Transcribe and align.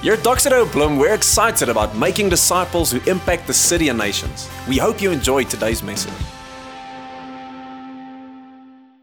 Here 0.00 0.12
at 0.12 0.20
Doxedo 0.20 0.70
Bloom, 0.70 0.96
we're 0.96 1.12
excited 1.12 1.68
about 1.68 1.96
making 1.96 2.28
disciples 2.28 2.92
who 2.92 3.00
impact 3.10 3.48
the 3.48 3.52
city 3.52 3.88
and 3.88 3.98
nations. 3.98 4.48
We 4.68 4.76
hope 4.76 5.02
you 5.02 5.10
enjoy 5.10 5.42
today's 5.42 5.82
message. 5.82 6.37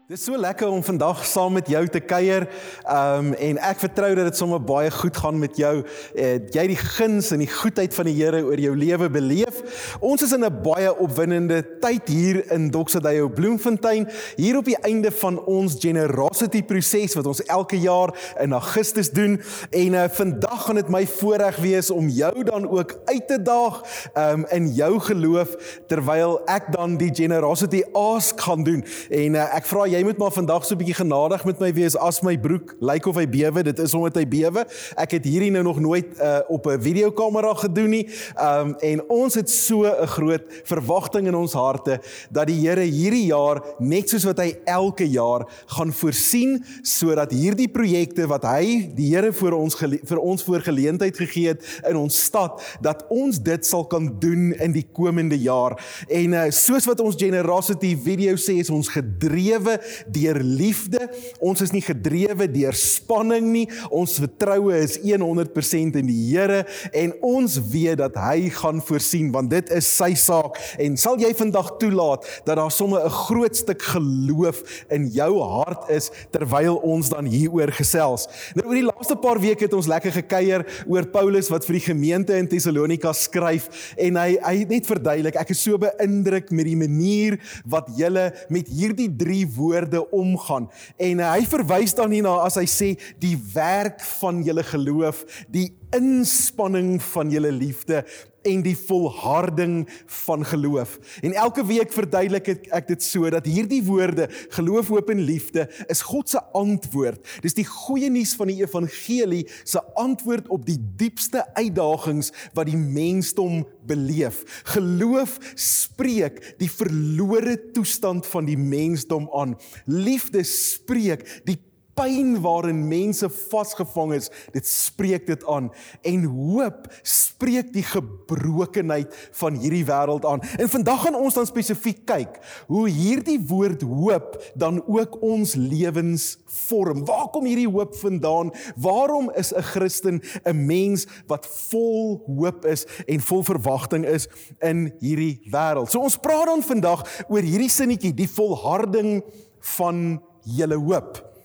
Dit 0.06 0.20
is 0.20 0.24
so 0.24 0.38
lekker 0.38 0.68
om 0.70 0.84
vandag 0.86 1.24
saam 1.26 1.56
met 1.58 1.66
jou 1.66 1.80
te 1.90 1.98
kuier. 1.98 2.44
Um 2.86 3.32
en 3.42 3.56
ek 3.58 3.80
vertrou 3.82 4.12
dat 4.14 4.28
dit 4.28 4.36
sommer 4.38 4.60
baie 4.62 4.90
goed 4.94 5.16
gaan 5.18 5.40
met 5.42 5.56
jou. 5.58 5.80
Uh, 6.14 6.28
jy 6.54 6.66
die 6.70 6.76
guns 6.78 7.32
en 7.34 7.40
die 7.42 7.50
goedheid 7.50 7.90
van 7.90 8.06
die 8.06 8.14
Here 8.14 8.44
oor 8.46 8.62
jou 8.62 8.76
lewe 8.78 9.08
beleef. 9.10 9.58
Ons 9.98 10.22
is 10.22 10.30
in 10.36 10.46
'n 10.46 10.60
baie 10.62 10.92
opwindende 10.94 11.58
tyd 11.82 12.06
hier 12.06 12.38
in 12.54 12.68
Doxedayo 12.70 13.26
Bloemfontein, 13.28 14.06
hier 14.36 14.56
op 14.56 14.64
die 14.70 14.78
einde 14.86 15.10
van 15.10 15.40
ons 15.44 15.74
generosity 15.82 16.62
proses 16.62 17.18
wat 17.18 17.26
ons 17.26 17.42
elke 17.42 17.80
jaar 17.80 18.14
in 18.38 18.52
Augustus 18.52 19.10
doen. 19.10 19.42
En 19.70 19.92
uh, 19.92 20.04
vandag 20.08 20.64
gaan 20.66 20.74
dit 20.74 20.88
my 20.88 21.06
voorreg 21.06 21.56
wees 21.56 21.90
om 21.90 22.08
jou 22.08 22.44
dan 22.44 22.68
ook 22.70 22.94
uit 23.04 23.26
te 23.26 23.42
daag 23.42 23.82
um 24.14 24.46
in 24.54 24.70
jou 24.70 25.00
geloof 25.00 25.82
terwyl 25.88 26.38
ek 26.46 26.70
dan 26.70 26.96
die 26.96 27.10
generosity 27.10 27.82
ask 27.92 28.40
gaan 28.40 28.62
doen. 28.62 28.84
En 29.10 29.34
uh, 29.34 29.50
ek 29.56 29.66
vra 29.66 29.94
jy 29.96 30.04
moet 30.04 30.18
maar 30.20 30.32
vandag 30.32 30.64
so 30.64 30.74
'n 30.74 30.78
bietjie 30.78 30.98
genadig 31.00 31.44
met 31.44 31.58
my 31.58 31.72
wees 31.72 31.96
as 31.96 32.20
my 32.20 32.36
broek 32.38 32.74
lyk 32.80 32.92
like 32.92 33.08
of 33.08 33.16
hy 33.16 33.26
bewe. 33.26 33.62
Dit 33.62 33.78
is 33.78 33.94
omdat 33.94 34.16
hy 34.16 34.26
bewe. 34.28 34.66
Ek 34.96 35.10
het 35.10 35.24
hierdie 35.24 35.50
nou 35.50 35.62
nog 35.62 35.80
nooit 35.80 36.06
uh, 36.20 36.40
op 36.48 36.66
'n 36.66 36.80
videokamera 36.80 37.54
gedoen 37.54 37.90
nie. 37.90 38.08
Um 38.36 38.74
en 38.80 39.02
ons 39.08 39.34
het 39.34 39.50
so 39.50 39.84
'n 39.84 40.06
groot 40.06 40.42
verwagting 40.64 41.26
in 41.26 41.34
ons 41.34 41.52
harte 41.52 42.00
dat 42.30 42.46
die 42.46 42.66
Here 42.66 42.82
hierdie 42.82 43.26
jaar 43.26 43.62
net 43.78 44.08
soos 44.08 44.24
wat 44.24 44.38
hy 44.38 44.56
elke 44.64 45.08
jaar 45.08 45.46
gaan 45.66 45.92
voorsien 45.92 46.64
sodat 46.82 47.30
hierdie 47.30 47.68
projekte 47.68 48.26
wat 48.26 48.42
hy 48.44 48.90
die 48.94 49.14
Here 49.14 49.32
vir 49.32 49.54
ons 49.54 49.76
vir 49.76 50.18
ons 50.18 50.42
voorgeleentheid 50.42 51.16
gegee 51.16 51.48
het 51.48 51.62
in 51.88 51.96
ons 51.96 52.24
stad 52.24 52.60
dat 52.80 53.04
ons 53.08 53.38
dit 53.38 53.66
sal 53.66 53.86
kan 53.86 54.18
doen 54.18 54.52
in 54.52 54.72
die 54.72 54.86
komende 54.92 55.38
jaar. 55.38 55.76
En 56.08 56.32
uh, 56.32 56.50
soos 56.50 56.84
wat 56.84 57.00
ons 57.00 57.16
generosity 57.16 57.96
video 57.96 58.36
sê 58.36 58.58
is 58.60 58.70
ons 58.70 58.88
gedrewe 58.88 59.80
deur 60.12 60.40
liefde. 60.42 61.08
Ons 61.40 61.62
is 61.64 61.72
nie 61.74 61.84
gedrewe 61.84 62.48
deur 62.50 62.76
spanning 62.76 63.50
nie. 63.52 63.66
Ons 63.90 64.18
vertroue 64.22 64.74
is 64.76 64.98
100% 65.04 65.98
in 66.00 66.10
die 66.10 66.18
Here 66.26 66.64
en 66.96 67.12
ons 67.24 67.58
weet 67.70 68.00
dat 68.00 68.16
hy 68.20 68.48
gaan 68.54 68.80
voorsien 68.84 69.30
want 69.34 69.50
dit 69.52 69.70
is 69.74 69.88
sy 69.98 70.12
saak. 70.18 70.58
En 70.82 70.96
sal 71.00 71.20
jy 71.22 71.32
vandag 71.36 71.76
toelaat 71.80 72.26
dat 72.46 72.56
daar 72.58 72.72
sommer 72.72 73.04
'n 73.04 73.10
groot 73.10 73.56
stuk 73.56 73.82
geloof 73.82 74.62
in 74.90 75.08
jou 75.08 75.40
hart 75.40 75.90
is 75.90 76.10
terwyl 76.30 76.76
ons 76.76 77.08
dan 77.08 77.24
hieroor 77.24 77.72
gesels. 77.72 78.26
Nou 78.54 78.66
oor 78.68 78.74
die 78.74 78.86
laaste 78.86 79.16
paar 79.16 79.40
weke 79.40 79.64
het 79.64 79.72
ons 79.72 79.86
lekker 79.86 80.12
gekuier 80.12 80.66
oor 80.86 81.06
Paulus 81.06 81.48
wat 81.48 81.64
vir 81.64 81.78
die 81.78 81.86
gemeente 81.92 82.36
in 82.36 82.48
Tessalonika 82.48 83.12
skryf 83.12 83.94
en 83.96 84.16
hy 84.16 84.36
hy 84.42 84.64
net 84.68 84.86
verduidelik 84.86 85.36
ek 85.36 85.50
is 85.50 85.62
so 85.62 85.78
beïndruk 85.78 86.50
met 86.50 86.64
die 86.64 86.76
manier 86.76 87.38
wat 87.64 87.88
julle 87.96 88.32
met 88.48 88.68
hierdie 88.68 89.10
drie 89.16 89.46
woorde 89.56 89.75
woorde 89.76 90.10
omgaan. 90.10 90.70
En 90.96 91.20
hy 91.20 91.42
verwys 91.48 91.94
dan 91.96 92.14
hierna 92.14 92.38
as 92.46 92.56
hy 92.60 92.66
sê 92.70 92.92
die 93.22 93.36
werk 93.54 94.00
van 94.20 94.42
julle 94.46 94.64
geloof, 94.66 95.24
die 95.52 95.70
inspanning 95.96 96.96
van 97.12 97.30
julle 97.32 97.52
liefde 97.54 98.02
en 98.46 98.62
die 98.64 98.76
volharding 98.78 99.84
van 100.22 100.44
geloof. 100.46 100.96
En 101.22 101.34
elke 101.34 101.64
week 101.66 101.92
verduidelik 101.92 102.48
ek, 102.70 102.86
dit 102.88 103.02
so 103.02 103.30
dat 103.32 103.46
hierdie 103.48 103.82
woorde 103.86 104.28
geloof, 104.54 104.90
hoop 104.92 105.10
en 105.12 105.22
liefde 105.26 105.66
is 105.92 106.04
God 106.06 106.30
se 106.30 106.42
antwoord. 106.56 107.20
Dis 107.44 107.56
die 107.58 107.66
goeie 107.66 108.10
nuus 108.12 108.34
van 108.38 108.50
die 108.52 108.60
evangelie 108.62 109.44
se 109.64 109.82
antwoord 109.98 110.48
op 110.54 110.66
die 110.66 110.78
diepste 110.98 111.44
uitdagings 111.56 112.32
wat 112.56 112.70
die 112.70 112.78
mensdom 112.78 113.64
beleef. 113.86 114.42
Geloof 114.74 115.38
spreek 115.54 116.40
die 116.60 116.70
verlore 116.70 117.58
toestand 117.74 118.26
van 118.30 118.48
die 118.48 118.58
mensdom 118.58 119.28
aan. 119.34 119.56
Liefde 119.86 120.44
spreek 120.46 121.26
die 121.48 121.58
pyn 121.96 122.36
waarin 122.44 122.84
mense 122.88 123.28
vasgevang 123.50 124.14
is, 124.18 124.30
dit 124.54 124.66
spreek 124.68 125.26
dit 125.26 125.46
aan 125.50 125.70
en 126.06 126.24
hoop 126.28 126.86
spreek 127.02 127.72
die 127.74 127.84
gebrokenheid 127.84 129.12
van 129.40 129.58
hierdie 129.60 129.84
wêreld 129.88 130.24
aan. 130.28 130.42
En 130.60 130.70
vandag 130.72 131.06
gaan 131.06 131.18
ons 131.18 131.36
dan 131.36 131.48
spesifiek 131.48 132.04
kyk 132.08 132.38
hoe 132.70 132.86
hierdie 132.88 133.38
woord 133.48 133.84
hoop 133.86 134.36
dan 134.54 134.80
ook 134.84 135.18
ons 135.24 135.54
lewens 135.58 136.36
vorm. 136.68 137.04
Waar 137.08 137.28
kom 137.34 137.48
hierdie 137.48 137.68
hoop 137.68 137.96
vandaan? 138.00 138.52
Waarom 138.76 139.30
is 139.36 139.52
'n 139.52 139.62
Christen 139.62 140.22
'n 140.44 140.66
mens 140.66 141.06
wat 141.26 141.46
vol 141.70 142.22
hoop 142.26 142.64
is 142.64 142.86
en 143.06 143.20
vol 143.20 143.42
verwagting 143.42 144.04
is 144.04 144.28
in 144.60 144.92
hierdie 145.00 145.40
wêreld? 145.50 145.90
So 145.90 146.00
ons 146.00 146.16
praat 146.16 146.46
dan 146.46 146.62
vandag 146.62 147.24
oor 147.28 147.42
hierdie 147.42 147.70
sinnetjie, 147.70 148.14
die 148.14 148.28
volharding 148.28 149.22
van 149.60 150.22
julle 150.44 150.76
hoop. 150.78 151.35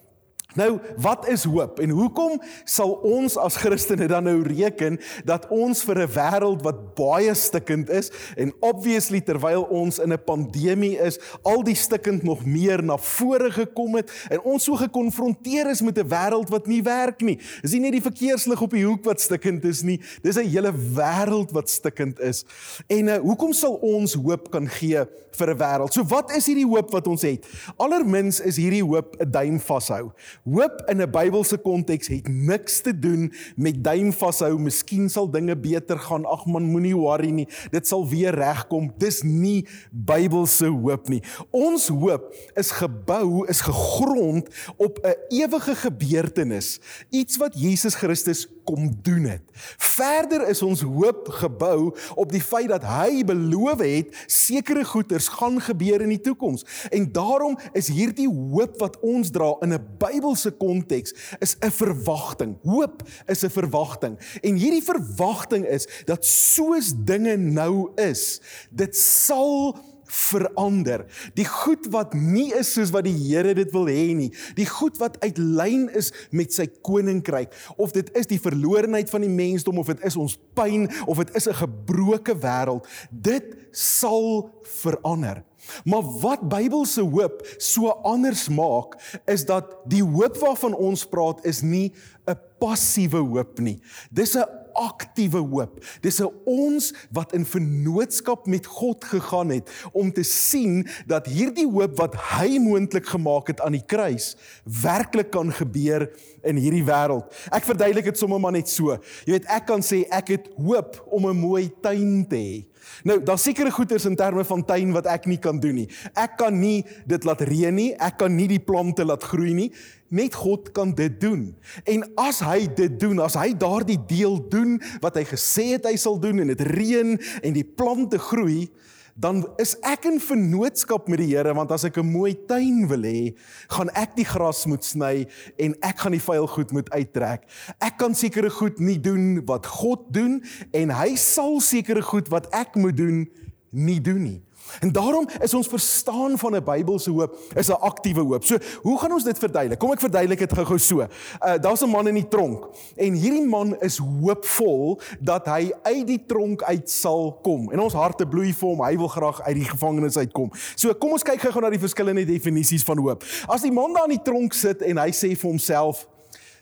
Nou, 0.55 0.79
wat 0.97 1.27
is 1.31 1.43
hoop 1.47 1.79
en 1.79 1.93
hoekom 1.95 2.41
sal 2.67 2.91
ons 3.07 3.37
as 3.39 3.55
Christene 3.61 4.07
dan 4.11 4.25
nou 4.27 4.41
reken 4.43 4.97
dat 5.27 5.47
ons 5.47 5.83
vir 5.87 6.03
'n 6.03 6.11
wêreld 6.11 6.61
wat 6.63 6.95
baie 6.95 7.33
stikkend 7.35 7.89
is 7.89 8.11
en 8.35 8.51
obviously 8.59 9.21
terwyl 9.21 9.63
ons 9.63 9.99
in 9.99 10.11
'n 10.11 10.23
pandemie 10.25 10.99
is, 10.99 11.19
al 11.43 11.63
die 11.63 11.75
stikkend 11.75 12.23
nog 12.23 12.45
meer 12.45 12.83
na 12.83 12.97
vore 12.97 13.51
gekom 13.51 13.95
het 13.95 14.11
en 14.29 14.41
ons 14.41 14.63
so 14.63 14.75
gekonfronteer 14.75 15.69
is 15.69 15.81
met 15.81 15.97
'n 15.97 16.07
wêreld 16.07 16.49
wat 16.49 16.67
nie 16.67 16.83
werk 16.83 17.21
nie. 17.21 17.39
Dis 17.61 17.71
nie 17.71 17.79
net 17.79 17.91
die 17.91 18.11
verkeerslig 18.11 18.61
op 18.61 18.71
die 18.71 18.85
hoek 18.85 19.05
wat 19.05 19.21
stikkend 19.21 19.63
is 19.65 19.81
nie, 19.81 20.01
dis 20.21 20.35
'n 20.37 20.49
hele 20.49 20.73
wêreld 20.73 21.51
wat 21.51 21.69
stikkend 21.69 22.19
is. 22.19 22.43
En 22.87 23.07
uh, 23.07 23.17
hoekom 23.17 23.53
sal 23.53 23.73
ons 23.81 24.13
hoop 24.13 24.51
kan 24.51 24.67
gee 24.67 25.05
vir 25.31 25.49
'n 25.49 25.57
wêreld? 25.57 25.93
So 25.93 26.03
wat 26.03 26.31
is 26.35 26.45
hierdie 26.45 26.67
hoop 26.67 26.91
wat 26.91 27.07
ons 27.07 27.21
het? 27.21 27.45
Allermins 27.77 28.39
is 28.39 28.57
hierdie 28.57 28.83
hoop 28.83 29.15
'n 29.19 29.31
duim 29.31 29.59
vashou. 29.59 30.11
Hoop 30.43 30.81
in 30.89 31.01
'n 31.01 31.11
Bybelse 31.11 31.57
konteks 31.57 32.07
het 32.07 32.27
niks 32.27 32.81
te 32.81 32.99
doen 32.99 33.33
met 33.55 33.83
duim 33.83 34.13
vashou. 34.13 34.59
Miskien 34.59 35.09
sal 35.09 35.29
dinge 35.29 35.57
beter 35.57 35.99
gaan. 35.99 36.25
Ag 36.25 36.45
man, 36.45 36.63
moenie 36.63 36.95
worry 36.97 37.29
nie. 37.29 37.47
Dit 37.69 37.87
sal 37.87 38.07
weer 38.07 38.33
regkom. 38.33 38.91
Dis 38.97 39.21
nie 39.21 39.67
Bybelse 39.91 40.65
hoop 40.65 41.09
nie. 41.09 41.21
Ons 41.51 41.87
hoop 41.87 42.33
is 42.55 42.71
gebou, 42.71 43.47
is 43.47 43.61
gegrond 43.61 44.49
op 44.77 44.99
'n 45.03 45.13
ewige 45.29 45.75
gebeurtenis. 45.75 46.79
Iets 47.09 47.37
wat 47.37 47.59
Jesus 47.59 47.95
Christus 47.95 48.47
kom 48.63 48.89
doen 49.01 49.23
het. 49.23 49.43
Verder 49.77 50.47
is 50.49 50.61
ons 50.61 50.81
hoop 50.81 51.27
gebou 51.27 51.91
op 52.15 52.31
die 52.31 52.41
feit 52.41 52.69
dat 52.69 52.83
hy 52.83 53.23
beloof 53.23 53.79
het 53.79 54.25
sekere 54.27 54.83
goeders 54.85 55.27
gaan 55.27 55.61
gebeur 55.61 56.01
in 56.01 56.09
die 56.09 56.21
toekoms. 56.21 56.65
En 56.89 57.11
daarom 57.11 57.57
is 57.73 57.87
hierdie 57.87 58.29
hoop 58.29 58.79
wat 58.79 58.99
ons 58.99 59.29
dra 59.29 59.55
in 59.61 59.73
'n 59.73 59.85
Bybel 59.97 60.21
Bybelse 60.21 60.51
konteks 60.57 61.13
is 61.39 61.55
'n 61.59 61.71
verwagting. 61.71 62.57
Hoop 62.63 63.03
is 63.27 63.43
'n 63.43 63.49
verwagting. 63.49 64.17
En 64.41 64.55
hierdie 64.55 64.83
verwagting 64.83 65.65
is 65.65 65.87
dat 66.05 66.25
soos 66.25 66.93
dinge 66.95 67.35
nou 67.37 67.91
is, 67.95 68.41
dit 68.69 68.95
sal 68.95 69.77
verander. 70.11 71.05
Die 71.37 71.45
goed 71.47 71.87
wat 71.93 72.13
nie 72.17 72.49
is 72.57 72.73
soos 72.75 72.91
wat 72.91 73.07
die 73.07 73.15
Here 73.15 73.53
dit 73.55 73.71
wil 73.71 73.87
hê 73.91 74.11
nie. 74.17 74.31
Die 74.57 74.67
goed 74.67 74.99
wat 74.99 75.19
uit 75.23 75.39
lyn 75.39 75.87
is 75.97 76.11
met 76.35 76.53
sy 76.53 76.67
koninkryk. 76.83 77.53
Of 77.77 77.95
dit 77.95 78.11
is 78.17 78.27
die 78.27 78.41
verlorenheid 78.41 79.11
van 79.11 79.23
die 79.23 79.31
mensdom 79.31 79.79
of 79.79 79.91
dit 79.93 80.03
is 80.07 80.19
ons 80.19 80.37
pyn 80.57 80.89
of 81.07 81.23
dit 81.23 81.35
is 81.35 81.47
'n 81.47 81.61
gebroke 81.63 82.35
wêreld. 82.35 82.87
Dit 83.11 83.55
sal 83.71 84.51
verander. 84.83 85.43
Maar 85.83 86.03
wat 86.21 86.49
Bybelse 86.49 87.01
hoop 87.01 87.41
so 87.57 87.87
anders 87.87 88.49
maak, 88.49 88.97
is 89.25 89.45
dat 89.45 89.77
die 89.85 90.03
hoop 90.03 90.37
waarvan 90.37 90.75
ons 90.75 91.05
praat 91.05 91.45
is 91.45 91.61
nie 91.61 91.93
'n 92.27 92.39
passiewe 92.59 93.17
hoop 93.17 93.59
nie. 93.59 93.79
Dis 94.11 94.35
'n 94.35 94.45
aktiewe 94.73 95.37
hoop. 95.37 95.79
Dis 96.01 96.19
'n 96.21 96.29
ons 96.45 96.93
wat 97.11 97.33
in 97.33 97.45
vennootskap 97.45 98.45
met 98.45 98.65
God 98.65 99.03
gegaan 99.03 99.49
het 99.49 99.69
om 99.91 100.11
te 100.11 100.23
sien 100.23 100.87
dat 101.07 101.25
hierdie 101.25 101.67
hoop 101.67 101.97
wat 101.97 102.15
hy 102.15 102.57
moontlik 102.59 103.05
gemaak 103.05 103.47
het 103.47 103.61
aan 103.61 103.71
die 103.71 103.85
kruis 103.85 104.35
werklik 104.63 105.31
kan 105.31 105.51
gebeur 105.51 106.09
in 106.43 106.55
hierdie 106.55 106.85
wêreld. 106.85 107.27
Ek 107.51 107.63
verduidelik 107.63 108.05
dit 108.05 108.17
sommer 108.17 108.39
maar 108.39 108.51
net 108.51 108.69
so. 108.69 108.97
Jy 109.25 109.37
weet, 109.37 109.45
ek 109.45 109.65
kan 109.65 109.81
sê 109.81 110.05
ek 110.09 110.27
het 110.27 110.49
hoop 110.57 110.97
om 111.09 111.27
'n 111.29 111.37
mooi 111.37 111.71
tuin 111.81 112.27
te 112.27 112.35
hê. 112.35 112.70
Nou, 113.03 113.17
daar's 113.23 113.43
sekere 113.43 113.71
goeders 113.71 114.05
in 114.05 114.15
terme 114.15 114.43
van 114.47 114.65
tuin 114.65 114.91
wat 114.95 115.07
ek 115.09 115.25
nie 115.29 115.39
kan 115.41 115.59
doen 115.61 115.81
nie. 115.81 115.87
Ek 116.13 116.37
kan 116.41 116.55
nie 116.59 116.81
dit 117.09 117.25
laat 117.27 117.43
reën 117.47 117.75
nie, 117.75 117.91
ek 117.97 118.19
kan 118.21 118.35
nie 118.35 118.47
die 118.51 118.61
plante 118.63 119.05
laat 119.05 119.25
groei 119.31 119.53
nie. 119.57 119.69
Net 120.11 120.35
God 120.35 120.71
kan 120.75 120.91
dit 120.95 121.13
doen. 121.21 121.45
En 121.87 122.03
as 122.19 122.41
hy 122.43 122.65
dit 122.75 122.99
doen, 122.99 123.21
as 123.23 123.37
hy 123.39 123.53
daardie 123.55 123.99
deel 124.09 124.41
doen 124.51 124.75
wat 125.03 125.15
hy 125.19 125.25
gesê 125.29 125.71
het 125.77 125.87
hy 125.87 125.95
sal 125.99 126.19
doen 126.19 126.43
en 126.43 126.51
dit 126.51 126.65
reën 126.73 127.15
en 127.15 127.55
die 127.55 127.67
plante 127.67 128.19
groei, 128.19 128.67
dan 129.15 129.43
is 129.61 129.75
ek 129.83 130.05
in 130.09 130.19
vennootskap 130.19 131.07
met 131.11 131.21
die 131.23 131.29
Here 131.31 131.53
want 131.57 131.71
as 131.71 131.85
ek 131.85 131.97
'n 131.97 132.11
mooi 132.11 132.33
tuin 132.47 132.87
wil 132.87 133.03
hê, 133.03 133.35
gaan 133.69 133.89
ek 133.95 134.15
die 134.15 134.25
gras 134.25 134.65
moet 134.65 134.83
sny 134.83 135.27
en 135.57 135.75
ek 135.81 135.99
gaan 135.99 136.11
die 136.11 136.21
vuil 136.21 136.47
goed 136.47 136.71
moet 136.71 136.89
uittrek. 136.91 137.43
Ek 137.79 137.97
kan 137.97 138.15
sekere 138.15 138.49
goed 138.49 138.79
nie 138.79 138.99
doen 138.99 139.45
wat 139.45 139.65
God 139.65 140.11
doen 140.13 140.43
en 140.73 140.89
hy 140.89 141.15
sal 141.15 141.59
sekere 141.59 142.01
goed 142.01 142.29
wat 142.29 142.47
ek 142.53 142.75
moet 142.75 142.97
doen 142.97 143.27
nie 143.71 143.99
doen 143.99 144.23
nie. 144.23 144.41
En 144.79 144.91
daarom 144.91 145.27
is 145.39 145.53
ons 145.53 145.67
verstaan 145.67 146.37
van 146.37 146.55
'n 146.55 146.63
Bybelse 146.63 147.11
hoop 147.11 147.37
is 147.55 147.67
'n 147.67 147.79
aktiewe 147.79 148.21
hoop. 148.21 148.43
So, 148.43 148.57
hoe 148.81 148.99
gaan 148.99 149.11
ons 149.11 149.23
dit 149.23 149.37
verduidelik? 149.37 149.79
Kom 149.79 149.91
ek 149.91 149.99
verduidelik 149.99 150.39
dit 150.39 150.53
gou-gou 150.53 150.79
so. 150.79 150.99
Uh 150.99 151.57
daar's 151.59 151.81
'n 151.81 151.89
man 151.89 152.07
in 152.07 152.13
die 152.13 152.27
tronk 152.27 152.67
en 152.95 153.13
hierdie 153.13 153.47
man 153.47 153.79
is 153.79 153.97
hoopvol 153.97 155.01
dat 155.19 155.45
hy 155.45 155.71
uit 155.83 156.07
die 156.07 156.23
tronk 156.25 156.63
uit 156.63 156.89
sal 156.89 157.39
kom. 157.41 157.71
En 157.71 157.79
ons 157.79 157.93
harte 157.93 158.27
bloei 158.27 158.53
vir 158.53 158.69
hom. 158.69 158.83
Hy 158.83 158.97
wil 158.97 159.07
graag 159.07 159.41
uit 159.41 159.55
die 159.55 159.69
gevangenis 159.69 160.17
uitkom. 160.17 160.51
So, 160.75 160.93
kom 160.93 161.11
ons 161.11 161.23
kyk 161.23 161.39
gou-gou 161.39 161.61
na 161.61 161.69
die 161.69 161.79
verskillende 161.79 162.25
definisies 162.25 162.83
van 162.83 162.97
hoop. 162.97 163.23
As 163.47 163.61
die 163.61 163.71
man 163.71 163.93
daar 163.93 164.09
in 164.09 164.17
die 164.17 164.23
tronk 164.23 164.53
sit 164.53 164.81
en 164.81 164.97
hy 164.97 165.11
sê 165.11 165.35
vir 165.35 165.49
homself: 165.49 166.07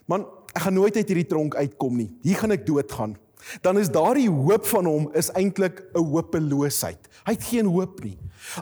"Man, 0.06 0.26
ek 0.54 0.62
gaan 0.62 0.74
nooit 0.74 0.96
uit 0.96 1.08
hierdie 1.08 1.26
tronk 1.26 1.54
uitkom 1.54 1.96
nie. 1.96 2.10
Hier 2.22 2.36
gaan 2.36 2.50
ek 2.50 2.66
doodgaan." 2.66 3.16
Dan 3.62 3.78
is 3.78 3.90
daardie 3.90 4.30
hoop 4.30 4.66
van 4.66 4.84
hom 4.84 5.10
is 5.12 5.30
eintlik 5.30 5.82
'n 5.94 6.04
hopeloosheid. 6.04 7.08
Hy 7.24 7.32
het 7.32 7.44
geen 7.44 7.66
hoop 7.66 8.04
nie. 8.04 8.18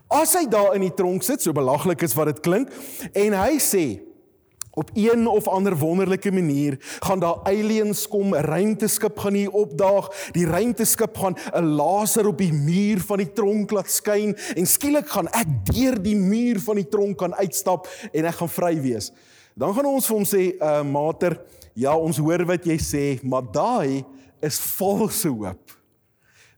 As 0.09 0.35
hy 0.35 0.47
daar 0.49 0.75
in 0.75 0.81
die 0.81 0.95
tronk 0.95 1.23
sit, 1.23 1.43
so 1.43 1.53
belaglik 1.53 2.03
is 2.03 2.15
wat 2.15 2.27
dit 2.27 2.41
klink, 2.41 2.69
en 3.13 3.33
hy 3.33 3.59
sê 3.59 4.09
op 4.79 4.91
een 4.95 5.27
of 5.27 5.49
ander 5.49 5.77
wonderlike 5.77 6.33
manier 6.33 6.77
gaan 6.99 7.19
daar 7.19 7.41
aliens 7.43 8.09
kom, 8.09 8.35
'n 8.35 8.45
ruimteskip 8.45 9.19
gaan 9.19 9.35
hier 9.35 9.51
opdaag, 9.51 10.31
die 10.33 10.47
ruimteskip 10.47 11.17
gaan 11.17 11.37
'n 11.55 11.65
laser 11.65 12.27
op 12.27 12.39
die 12.39 12.53
muur 12.53 13.01
van 13.01 13.17
die 13.17 13.33
tronk 13.33 13.71
laat 13.71 13.91
skyn 13.91 14.37
en 14.57 14.67
skielik 14.67 15.09
gaan 15.09 15.29
ek 15.29 15.47
deur 15.75 16.03
die 16.03 16.17
muur 16.17 16.61
van 16.61 16.75
die 16.75 16.89
tronk 16.89 17.19
kan 17.19 17.35
uitstap 17.35 17.89
en 18.13 18.25
ek 18.25 18.35
gaan 18.35 18.49
vry 18.49 18.81
wees. 18.81 19.13
Dan 19.55 19.75
gaan 19.75 19.87
ons 19.87 20.07
vir 20.07 20.17
hom 20.17 20.25
sê, 20.25 20.55
"Uh 20.61 20.83
mater, 20.83 21.41
ja, 21.75 21.97
ons 21.97 22.17
hoor 22.17 22.45
wat 22.45 22.65
jy 22.65 22.79
sê, 22.79 23.23
maar 23.23 23.43
daai 23.53 24.05
is 24.40 24.58
valse 24.58 25.29
hoop." 25.29 25.79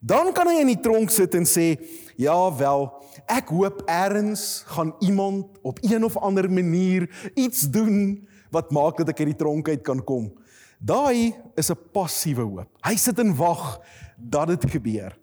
Dan 0.01 0.33
kan 0.33 0.49
hy 0.49 0.61
in 0.63 0.73
die 0.73 0.81
tronk 0.81 1.11
sit 1.11 1.35
en 1.35 1.45
sê, 1.45 1.77
"Ja 2.17 2.57
wel, 2.57 2.89
ek 3.27 3.49
hoop 3.49 3.83
eers 3.87 4.63
gaan 4.67 4.95
iemand 5.01 5.59
op 5.63 5.79
een 5.83 6.05
of 6.05 6.17
ander 6.17 6.51
manier 6.51 7.31
iets 7.35 7.71
doen 7.71 8.29
wat 8.51 8.71
maak 8.71 8.97
dat 8.97 9.09
ek 9.09 9.19
uit 9.19 9.27
die 9.27 9.37
tronk 9.37 9.69
uit 9.69 9.83
kan 9.83 10.05
kom." 10.05 10.33
Daai 10.79 11.35
is 11.55 11.71
'n 11.71 11.79
passiewe 11.93 12.43
hoop. 12.43 12.69
Hy 12.81 12.97
sit 12.97 13.19
en 13.19 13.37
wag 13.37 13.81
dat 14.17 14.47
dit 14.49 14.71
gebeur. 14.71 15.20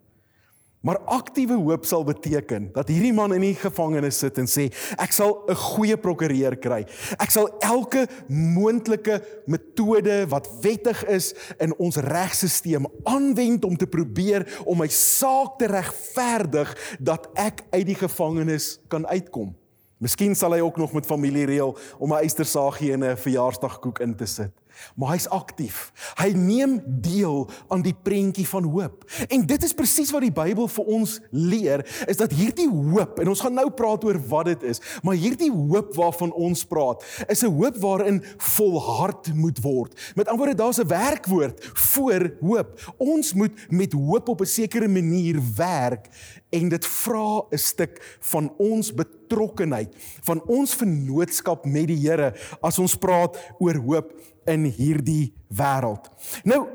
Maar 0.85 1.00
aktiewe 1.09 1.56
hoop 1.57 1.85
sal 1.85 2.03
beteken 2.06 2.69
dat 2.74 2.88
hierdie 2.88 3.13
man 3.13 3.33
in 3.33 3.41
die 3.41 3.56
gevangenis 3.57 4.19
sit 4.21 4.38
en 4.38 4.45
sê 4.50 4.68
ek 5.01 5.12
sal 5.12 5.41
'n 5.50 5.56
goeie 5.56 5.97
prokureur 5.97 6.56
kry. 6.56 6.85
Ek 7.18 7.31
sal 7.31 7.50
elke 7.59 8.07
moontlike 8.29 9.21
metode 9.45 10.27
wat 10.29 10.50
wettig 10.62 11.03
is 11.06 11.33
in 11.59 11.74
ons 11.77 11.97
regstelsel 11.97 12.85
aanwend 13.03 13.65
om 13.65 13.77
te 13.77 13.88
probeer 13.88 14.45
om 14.65 14.77
my 14.77 14.88
saak 14.88 15.57
te 15.57 15.65
regverdig 15.65 16.97
dat 17.00 17.27
ek 17.35 17.65
uit 17.71 17.85
die 17.85 17.97
gevangenis 17.97 18.79
kan 18.88 19.06
uitkom. 19.07 19.56
Miskien 19.97 20.35
sal 20.35 20.53
hy 20.53 20.59
ook 20.62 20.77
nog 20.77 20.94
met 20.94 21.06
familie 21.06 21.45
reël 21.45 21.77
om 21.97 22.13
'n 22.13 22.21
eystersaagie 22.21 22.94
en 22.94 23.03
'n 23.03 23.18
verjaarsdagkoek 23.18 24.00
in 24.00 24.15
te 24.15 24.25
sit 24.25 24.53
maar 24.95 25.15
hy's 25.15 25.27
aktief. 25.27 25.91
Hy 26.18 26.31
neem 26.35 26.81
deel 26.85 27.50
aan 27.68 27.81
die 27.81 27.95
prentjie 27.95 28.47
van 28.47 28.63
hoop. 28.63 29.06
En 29.27 29.45
dit 29.45 29.63
is 29.63 29.74
presies 29.74 30.12
wat 30.12 30.25
die 30.25 30.33
Bybel 30.33 30.68
vir 30.68 30.91
ons 30.97 31.19
leer, 31.31 31.83
is 32.07 32.18
dat 32.18 32.31
hierdie 32.35 32.69
hoop 32.69 33.19
en 33.19 33.31
ons 33.33 33.41
gaan 33.41 33.57
nou 33.57 33.69
praat 33.71 34.03
oor 34.07 34.19
wat 34.29 34.45
dit 34.51 34.63
is, 34.74 34.81
maar 35.03 35.18
hierdie 35.19 35.51
hoop 35.51 35.95
waarvan 35.97 36.33
ons 36.33 36.63
praat, 36.68 37.03
is 37.27 37.44
'n 37.44 37.53
hoop 37.53 37.77
waarin 37.77 38.24
volhard 38.38 39.33
moet 39.33 39.59
word. 39.62 39.94
Met 40.15 40.27
ander 40.27 40.45
woorde, 40.45 40.63
daar's 40.63 40.79
'n 40.79 40.88
werkwoord 40.88 41.69
voor 41.74 42.31
hoop. 42.41 42.94
Ons 42.97 43.33
moet 43.33 43.53
met 43.69 43.94
hoop 43.94 44.29
op 44.29 44.41
'n 44.41 44.45
sekere 44.45 44.88
manier 44.88 45.41
werk 45.56 46.07
en 46.50 46.69
dit 46.69 46.85
vra 46.85 47.44
'n 47.51 47.57
stuk 47.57 48.18
van 48.19 48.53
ons 48.57 48.94
betrokkenheid, 48.94 49.95
van 50.21 50.41
ons 50.45 50.75
vennootskap 50.75 51.65
met 51.65 51.88
die 51.88 51.97
Here 51.97 52.33
as 52.62 52.79
ons 52.79 52.95
praat 52.95 53.38
oor 53.59 53.75
hoop 53.75 54.13
in 54.48 54.64
hierdie 54.64 55.34
wêreld. 55.54 56.10
Nou, 56.44 56.66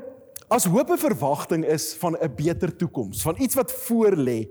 as 0.47 0.65
hoop 0.65 0.89
'n 0.89 0.97
verwagting 0.97 1.65
is 1.65 1.95
van 1.99 2.17
'n 2.17 2.35
beter 2.35 2.75
toekoms, 2.75 3.21
van 3.21 3.35
iets 3.39 3.55
wat 3.55 3.71
voorlê, 3.71 4.49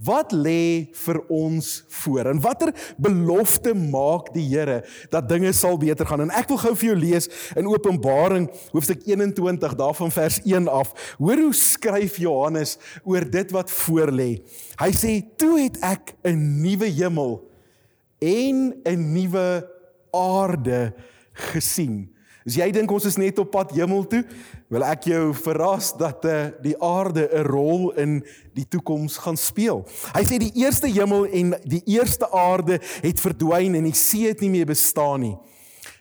wat 0.00 0.32
lê 0.32 0.88
vir 0.92 1.20
ons 1.28 1.84
voor? 1.88 2.30
En 2.32 2.40
watter 2.40 2.72
belofte 2.96 3.74
maak 3.74 4.32
die 4.34 4.46
Here 4.48 4.80
dat 5.12 5.28
dinge 5.28 5.52
sal 5.52 5.76
beter 5.78 6.06
gaan? 6.06 6.24
En 6.24 6.30
ek 6.30 6.48
wil 6.48 6.60
gou 6.62 6.72
vir 6.76 6.88
jou 6.88 6.98
lees 6.98 7.28
in 7.56 7.68
Openbaring 7.68 8.48
hoofstuk 8.72 9.04
21 9.04 9.74
daarvan 9.76 10.10
vers 10.10 10.40
1 10.44 10.68
af. 10.68 10.94
Hoor 11.18 11.36
hoe 11.36 11.54
skryf 11.54 12.16
Johannes 12.16 12.78
oor 13.04 13.30
dit 13.30 13.50
wat 13.50 13.70
voorlê. 13.70 14.40
Hy 14.80 14.90
sê: 14.96 15.20
"Toe 15.36 15.60
het 15.60 15.76
ek 15.82 16.14
'n 16.24 16.62
nuwe 16.62 16.88
hemel 16.88 17.44
en 18.18 18.80
'n 18.84 19.12
nuwe 19.12 19.68
aarde 20.12 20.94
gesien." 21.32 22.19
As 22.46 22.56
jy 22.56 22.70
dink 22.72 22.90
ons 22.90 23.04
is 23.04 23.18
net 23.20 23.38
op 23.38 23.50
pad 23.52 23.74
hemel 23.76 24.06
toe, 24.08 24.22
wil 24.72 24.84
ek 24.88 25.10
jou 25.10 25.34
verras 25.36 25.90
dat 26.00 26.24
uh, 26.24 26.48
die 26.64 26.76
aarde 26.80 27.28
'n 27.28 27.44
rol 27.44 27.90
in 28.00 28.22
die 28.56 28.64
toekoms 28.64 29.18
gaan 29.20 29.36
speel. 29.36 29.84
Hy 30.16 30.24
sê 30.24 30.38
die 30.40 30.54
eerste 30.56 30.88
hemel 30.88 31.26
en 31.26 31.54
die 31.64 31.82
eerste 31.84 32.30
aarde 32.32 32.80
het 33.02 33.20
verdwyn 33.20 33.76
en 33.76 33.84
die 33.84 33.96
see 33.96 34.28
het 34.28 34.40
nie 34.40 34.50
meer 34.50 34.66
bestaan 34.66 35.20
nie. 35.20 35.36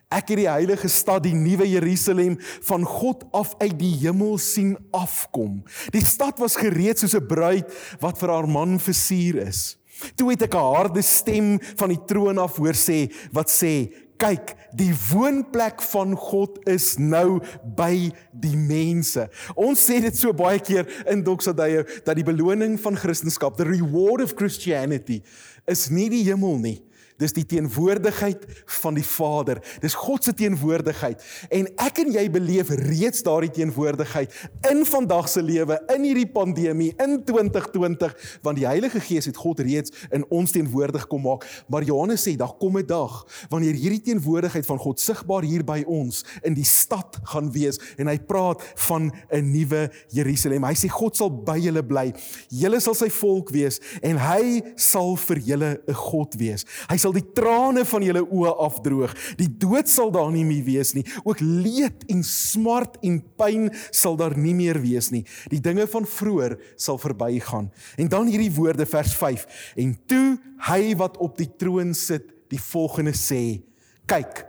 Ek 0.09 0.31
het 0.31 0.39
die 0.39 0.49
heilige 0.49 0.89
stad, 0.89 1.21
die 1.23 1.35
nuwe 1.37 1.67
Jerusalem 1.69 2.39
van 2.65 2.85
God 2.87 3.27
af 3.35 3.53
uit 3.59 3.75
die 3.77 3.93
hemel 4.01 4.39
sien 4.41 4.73
afkom. 4.95 5.59
Die 5.93 6.01
stad 6.01 6.39
was 6.39 6.57
gereed 6.57 6.97
soos 6.97 7.13
'n 7.13 7.27
bruid 7.27 7.67
wat 7.99 8.17
vir 8.17 8.29
haar 8.29 8.47
man 8.47 8.79
versier 8.79 9.35
is. 9.47 9.77
Toe 10.15 10.31
het 10.31 10.41
ek 10.41 10.55
'n 10.55 10.73
harde 10.73 11.01
stem 11.01 11.59
van 11.75 11.89
die 11.89 12.05
troon 12.07 12.37
af 12.37 12.57
hoor 12.57 12.73
sê 12.73 13.11
wat 13.31 13.49
sê 13.51 13.91
kyk, 14.19 14.53
die 14.75 14.91
woonplek 15.09 15.81
van 15.91 16.13
God 16.19 16.59
is 16.69 16.93
nou 16.99 17.39
by 17.77 18.09
die 18.31 18.57
mense. 18.57 19.25
Ons 19.55 19.85
sê 19.89 19.99
dit 20.03 20.15
so 20.17 20.33
baie 20.35 20.59
keer 20.63 20.89
in 21.09 21.23
Doxadayo 21.25 21.85
dat 22.05 22.15
die 22.19 22.27
beloning 22.27 22.77
van 22.81 22.99
Christendom, 22.99 23.55
the 23.57 23.67
reward 23.67 24.23
of 24.25 24.35
Christianity, 24.35 25.21
is 25.69 25.87
nie 25.93 26.09
die 26.11 26.25
hemel 26.27 26.59
nie. 26.61 26.77
Dis 27.19 27.35
die 27.35 27.45
teenwoordigheid 27.45 28.45
van 28.79 28.95
die 28.95 29.05
Vader. 29.05 29.59
Dis 29.83 29.97
God 29.99 30.23
se 30.23 30.33
teenwoordigheid. 30.33 31.23
En 31.51 31.67
ek 31.83 32.01
en 32.05 32.13
jy 32.15 32.25
beleef 32.31 32.71
reeds 32.79 33.23
daardie 33.25 33.51
teenwoordigheid 33.51 34.33
in 34.69 34.85
vandag 34.87 35.27
se 35.29 35.43
lewe, 35.43 35.75
in 35.95 36.05
hierdie 36.07 36.29
pandemie, 36.31 36.93
in 37.03 37.17
2020, 37.27 38.15
want 38.45 38.59
die 38.59 38.67
Heilige 38.67 39.01
Gees 39.03 39.27
het 39.29 39.39
God 39.39 39.59
reeds 39.65 39.91
in 40.15 40.23
ons 40.33 40.53
teenwoordig 40.55 41.07
kom 41.11 41.25
maak. 41.27 41.45
Maar 41.67 41.83
Johannes 41.87 42.23
sê, 42.23 42.35
daar 42.39 42.55
kom 42.59 42.77
'n 42.77 42.85
dag 42.85 43.25
wanneer 43.49 43.73
hierdie 43.73 44.01
teenwoordigheid 44.01 44.65
van 44.65 44.77
God 44.77 44.99
sigbaar 44.99 45.43
hier 45.43 45.63
by 45.63 45.83
ons 45.87 46.23
in 46.43 46.53
die 46.53 46.65
stad 46.65 47.19
gaan 47.23 47.51
wees 47.51 47.79
en 47.97 48.07
hy 48.07 48.17
praat 48.17 48.63
van 48.87 49.11
'n 49.31 49.51
nuwe 49.51 49.91
Jerusalem. 50.09 50.63
Hy 50.63 50.73
sê 50.73 50.89
God 50.89 51.15
sal 51.15 51.29
by 51.29 51.57
julle 51.59 51.83
bly. 51.83 52.13
Julle 52.49 52.79
sal 52.79 52.95
sy 52.95 53.09
volk 53.09 53.49
wees 53.49 53.79
en 54.01 54.17
hy 54.17 54.61
sal 54.75 55.15
vir 55.15 55.37
julle 55.37 55.71
'n 55.87 55.93
God 55.93 56.35
wees. 56.35 56.65
Hy 56.89 56.97
sal 56.97 57.08
sal 57.09 57.17
die 57.17 57.33
trane 57.33 57.83
van 57.89 58.05
julle 58.05 58.21
oë 58.21 58.51
afdroog. 58.65 59.13
Die 59.39 59.49
dood 59.49 59.89
sal 59.89 60.11
daar 60.13 60.29
nie 60.33 60.45
meer 60.45 60.63
wees 60.67 60.93
nie. 60.93 61.05
Ook 61.25 61.41
leed 61.41 62.05
en 62.11 62.21
smart 62.23 62.99
en 63.05 63.19
pyn 63.39 63.69
sal 63.89 64.17
daar 64.19 64.37
nie 64.37 64.53
meer 64.53 64.79
wees 64.81 65.09
nie. 65.11 65.23
Die 65.49 65.61
dinge 65.61 65.87
van 65.89 66.05
vroeër 66.05 66.57
sal 66.77 66.99
verbygaan. 67.01 67.71
En 67.97 68.11
dan 68.11 68.29
hierdie 68.29 68.53
woorde 68.53 68.85
vers 68.85 69.15
5. 69.17 69.47
En 69.81 69.95
toe 70.05 70.37
hy 70.69 70.93
wat 70.99 71.17
op 71.17 71.37
die 71.39 71.49
troon 71.57 71.95
sit, 71.97 72.29
die 72.49 72.61
volgende 72.61 73.15
sê: 73.17 73.61
Kyk, 74.09 74.45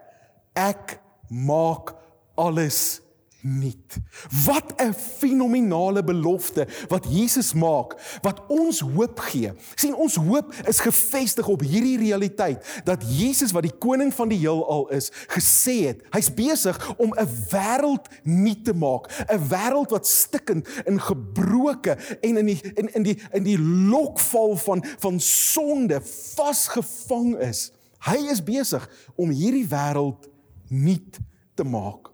ek 0.57 0.99
maak 1.31 1.95
alles 2.37 3.01
nuut. 3.41 3.99
Wat 4.45 4.73
'n 4.77 4.93
fenominale 4.93 6.05
belofte 6.05 6.67
wat 6.89 7.07
Jesus 7.09 7.53
maak, 7.53 8.19
wat 8.23 8.47
ons 8.49 8.81
hoop 8.81 9.19
gee. 9.19 9.53
sien 9.75 9.95
ons 9.95 10.15
hoop 10.15 10.55
is 10.67 10.81
gefestig 10.81 11.49
op 11.49 11.61
hierdie 11.61 11.99
realiteit 11.99 12.81
dat 12.85 13.05
Jesus 13.07 13.53
wat 13.53 13.63
die 13.63 13.79
koning 13.79 14.15
van 14.15 14.29
die 14.29 14.39
heelal 14.39 14.89
is, 14.91 15.11
gesê 15.27 15.87
het, 15.87 16.03
hy's 16.11 16.35
besig 16.35 16.95
om 16.97 17.15
'n 17.15 17.29
wêreld 17.51 18.09
nuut 18.23 18.65
te 18.65 18.73
maak, 18.73 19.25
'n 19.29 19.49
wêreld 19.49 19.91
wat 19.91 20.07
stikkend 20.07 20.69
en 20.85 21.01
gebroke 21.01 21.97
en 22.21 22.37
in 22.37 22.47
die 22.47 22.61
in 22.75 22.95
in 22.95 23.03
die 23.03 23.19
in 23.33 23.43
die 23.43 23.59
lokval 23.59 24.57
van 24.57 24.85
van 24.99 25.21
sonde 25.21 26.01
vasgevang 26.35 27.37
is. 27.39 27.73
Hy 27.99 28.17
is 28.31 28.45
besig 28.45 28.91
om 29.17 29.31
hierdie 29.31 29.67
wêreld 29.69 30.29
nuut 30.69 31.19
te 31.55 31.65
maak. 31.65 32.10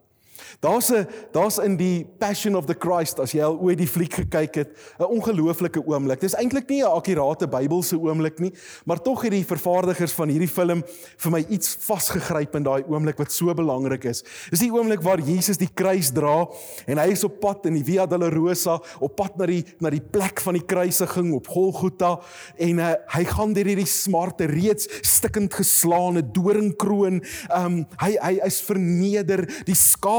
Daar's 0.60 0.90
'n 0.90 1.06
daar's 1.32 1.58
in 1.58 1.76
die 1.76 2.06
Passion 2.18 2.56
of 2.56 2.66
the 2.66 2.76
Christ 2.78 3.20
as 3.20 3.32
jy 3.32 3.42
al 3.42 3.58
ooit 3.58 3.78
die 3.78 3.86
fliek 3.86 4.12
gekyk 4.14 4.54
het, 4.54 4.68
'n 4.98 5.04
ongelooflike 5.04 5.86
oomblik. 5.86 6.20
Dis 6.20 6.34
eintlik 6.34 6.68
nie 6.68 6.82
'n 6.82 6.90
akkurate 6.90 7.46
Bybelse 7.46 7.98
oomblik 7.98 8.38
nie, 8.38 8.52
maar 8.84 9.02
tog 9.02 9.22
het 9.22 9.30
die 9.32 9.44
vervaardigers 9.44 10.12
van 10.12 10.28
hierdie 10.28 10.48
film 10.48 10.82
vir 11.16 11.32
my 11.32 11.44
iets 11.48 11.76
vasgegryp 11.80 12.54
in 12.54 12.62
daai 12.62 12.84
oomblik 12.88 13.18
wat 13.18 13.32
so 13.32 13.54
belangrik 13.54 14.04
is. 14.04 14.22
Dis 14.50 14.60
die 14.60 14.72
oomblik 14.72 15.02
waar 15.02 15.20
Jesus 15.20 15.56
die 15.56 15.70
kruis 15.74 16.10
dra 16.12 16.46
en 16.86 16.98
hy 16.98 17.10
is 17.10 17.24
op 17.24 17.40
pad 17.40 17.66
in 17.66 17.74
die 17.74 17.84
Via 17.84 18.06
Dolorosa, 18.06 18.80
op 19.00 19.16
pad 19.16 19.38
na 19.38 19.46
die 19.46 19.64
na 19.80 19.90
die 19.90 20.00
plek 20.00 20.40
van 20.40 20.54
die 20.54 20.64
kruisiging 20.64 21.32
op 21.34 21.46
Golgotha 21.46 22.20
en 22.58 22.78
uh, 22.78 22.94
hy 23.14 23.24
gaan 23.24 23.52
deur 23.52 23.68
hierdie 23.70 23.86
smarte 23.86 24.46
reeds 24.50 24.88
stikkend 25.02 25.54
geslaane 25.54 26.22
doringkroon. 26.32 27.22
Um 27.54 27.86
hy 28.02 28.16
hy 28.22 28.32
is 28.46 28.60
verneder, 28.66 29.44
die 29.66 29.76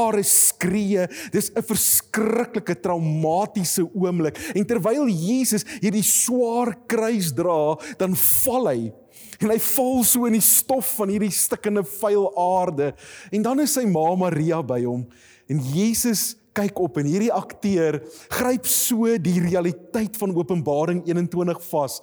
skare 0.08 0.24
skree. 0.24 1.06
Dis 1.32 1.50
'n 1.50 1.62
verskriklike 1.62 2.80
traumatiese 2.80 3.84
oomblik. 3.94 4.38
En 4.54 4.64
terwyl 4.64 5.08
Jesus 5.08 5.64
hierdie 5.80 6.02
swaar 6.02 6.74
kruis 6.86 7.32
dra, 7.32 7.76
dan 7.98 8.14
val 8.16 8.68
hy 8.68 8.92
en 9.40 9.50
hy 9.50 9.58
val 9.58 10.02
so 10.04 10.26
in 10.26 10.32
die 10.32 10.42
stof 10.42 10.96
van 10.98 11.08
hierdie 11.08 11.30
stikkende 11.30 11.84
vuil 11.84 12.26
aarde. 12.34 12.94
En 13.30 13.42
dan 13.42 13.60
is 13.60 13.74
sy 13.74 13.86
ma 13.86 14.14
Maria 14.16 14.62
by 14.62 14.82
hom 14.84 15.06
en 15.48 15.60
Jesus 15.60 16.36
kyk 16.52 16.78
op 16.80 16.98
en 16.98 17.06
hierdie 17.06 17.32
akteur 17.32 18.02
gryp 18.28 18.66
so 18.66 19.06
die 19.18 19.40
realiteit 19.40 20.16
van 20.16 20.34
Openbaring 20.34 21.04
21 21.06 21.62
vas. 21.70 22.00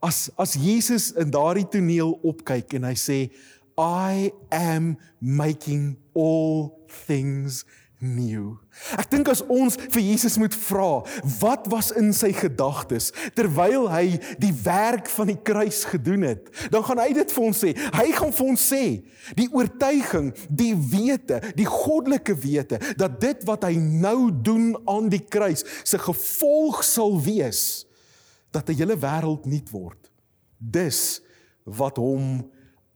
As 0.00 0.30
as 0.38 0.54
Jesus 0.54 1.12
in 1.12 1.30
daardie 1.30 1.68
toneel 1.68 2.18
opkyk 2.22 2.74
en 2.74 2.84
hy 2.84 2.96
sê 2.96 3.30
I 3.78 4.32
am 4.50 4.96
making 5.20 5.96
all 6.14 6.77
things 6.88 7.64
new. 7.98 8.54
Ek 8.94 9.08
dink 9.10 9.28
as 9.30 9.40
ons 9.50 9.74
vir 9.90 10.02
Jesus 10.04 10.36
moet 10.38 10.54
vra, 10.54 11.02
wat 11.40 11.66
was 11.70 11.90
in 11.98 12.12
sy 12.14 12.30
gedagtes 12.36 13.10
terwyl 13.36 13.88
hy 13.90 14.20
die 14.40 14.52
werk 14.62 15.10
van 15.10 15.32
die 15.32 15.38
kruis 15.50 15.82
gedoen 15.90 16.26
het? 16.28 16.46
Dan 16.70 16.84
gaan 16.86 17.02
hy 17.02 17.10
dit 17.16 17.34
vir 17.34 17.46
ons 17.48 17.62
sê. 17.64 17.74
Hy 17.74 18.06
gaan 18.14 18.34
vir 18.36 18.50
ons 18.54 18.66
sê 18.70 18.84
die 19.38 19.48
oortuiging, 19.50 20.30
die 20.48 20.72
wete, 20.78 21.40
die 21.58 21.66
goddelike 21.68 22.36
wete 22.38 22.78
dat 22.98 23.18
dit 23.22 23.42
wat 23.48 23.66
hy 23.66 23.74
nou 23.78 24.30
doen 24.30 24.72
aan 24.88 25.10
die 25.12 25.24
kruis 25.24 25.66
se 25.82 25.98
gevolg 26.02 26.84
sal 26.86 27.18
wees 27.18 27.84
dat 28.54 28.70
'n 28.70 28.78
hele 28.78 28.96
wêreld 28.96 29.44
nuut 29.46 29.70
word. 29.74 30.10
Dis 30.58 31.20
wat 31.64 31.98
hom 31.98 32.46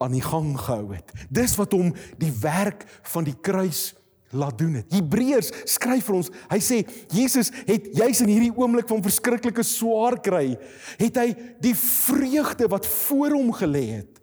aan 0.04 0.14
die 0.16 0.24
gang 0.24 0.52
gehou 0.58 0.92
het. 0.94 1.12
Dis 1.30 1.56
wat 1.58 1.74
hom 1.76 1.92
die 2.20 2.32
werk 2.42 2.84
van 3.14 3.26
die 3.26 3.36
kruis 3.40 3.92
laat 4.32 4.56
doen 4.58 4.78
het. 4.80 4.92
Hebreërs 4.92 5.50
skryf 5.68 6.06
vir 6.08 6.18
ons. 6.18 6.30
Hy 6.50 6.60
sê 6.64 6.78
Jesus 7.12 7.52
het 7.68 7.90
juis 7.96 8.22
in 8.24 8.32
hierdie 8.32 8.54
oomblik 8.56 8.88
van 8.88 9.04
verskriklike 9.04 9.64
swaar 9.66 10.18
kry, 10.24 10.54
het 11.00 11.20
hy 11.20 11.28
die 11.62 11.74
vreugde 11.78 12.70
wat 12.72 12.88
voor 12.88 13.36
hom 13.36 13.52
gelê 13.56 13.84
het, 13.98 14.22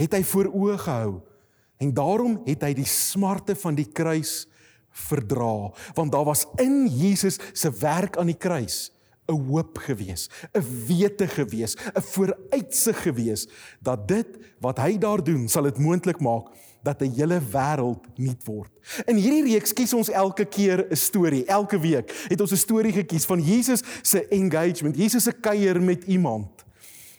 het 0.00 0.16
hy 0.16 0.22
voor 0.32 0.48
oë 0.48 0.78
gehou. 0.86 1.12
En 1.82 1.92
daarom 1.94 2.40
het 2.46 2.64
hy 2.64 2.72
die 2.78 2.88
smarte 2.88 3.56
van 3.58 3.76
die 3.76 3.88
kruis 3.90 4.46
verdra, 5.08 5.72
want 5.96 6.12
daar 6.12 6.26
was 6.28 6.46
in 6.60 6.84
Jesus 6.86 7.38
se 7.56 7.70
werk 7.80 8.18
aan 8.20 8.28
die 8.32 8.38
kruis 8.38 8.90
'n 9.32 9.46
hoop 9.48 9.78
gewees, 9.78 10.28
'n 10.52 10.64
wete 10.86 11.26
gewees, 11.28 11.76
'n 11.76 12.00
vooruitsig 12.00 13.02
gewees 13.02 13.48
dat 13.80 14.08
dit 14.08 14.26
wat 14.60 14.78
hy 14.78 14.98
daar 14.98 15.24
doen, 15.24 15.48
sal 15.48 15.62
dit 15.62 15.78
moontlik 15.78 16.20
maak 16.20 16.48
dat 16.82 17.02
'n 17.02 17.12
hele 17.14 17.40
wêreld 17.40 18.06
nuut 18.16 18.44
word. 18.44 18.70
In 19.06 19.16
hierdie 19.16 19.52
reeks 19.52 19.72
kies 19.72 19.92
ons 19.92 20.10
elke 20.10 20.44
keer 20.44 20.86
'n 20.90 20.96
storie. 20.96 21.44
Elke 21.44 21.78
week 21.80 22.26
het 22.28 22.40
ons 22.40 22.52
'n 22.52 22.56
storie 22.56 22.92
gekies 22.92 23.24
van 23.24 23.40
Jesus 23.40 23.82
se 24.02 24.28
engagement, 24.28 24.96
Jesus 24.96 25.22
se 25.22 25.32
kuier 25.32 25.82
met 25.82 26.04
iemand 26.04 26.64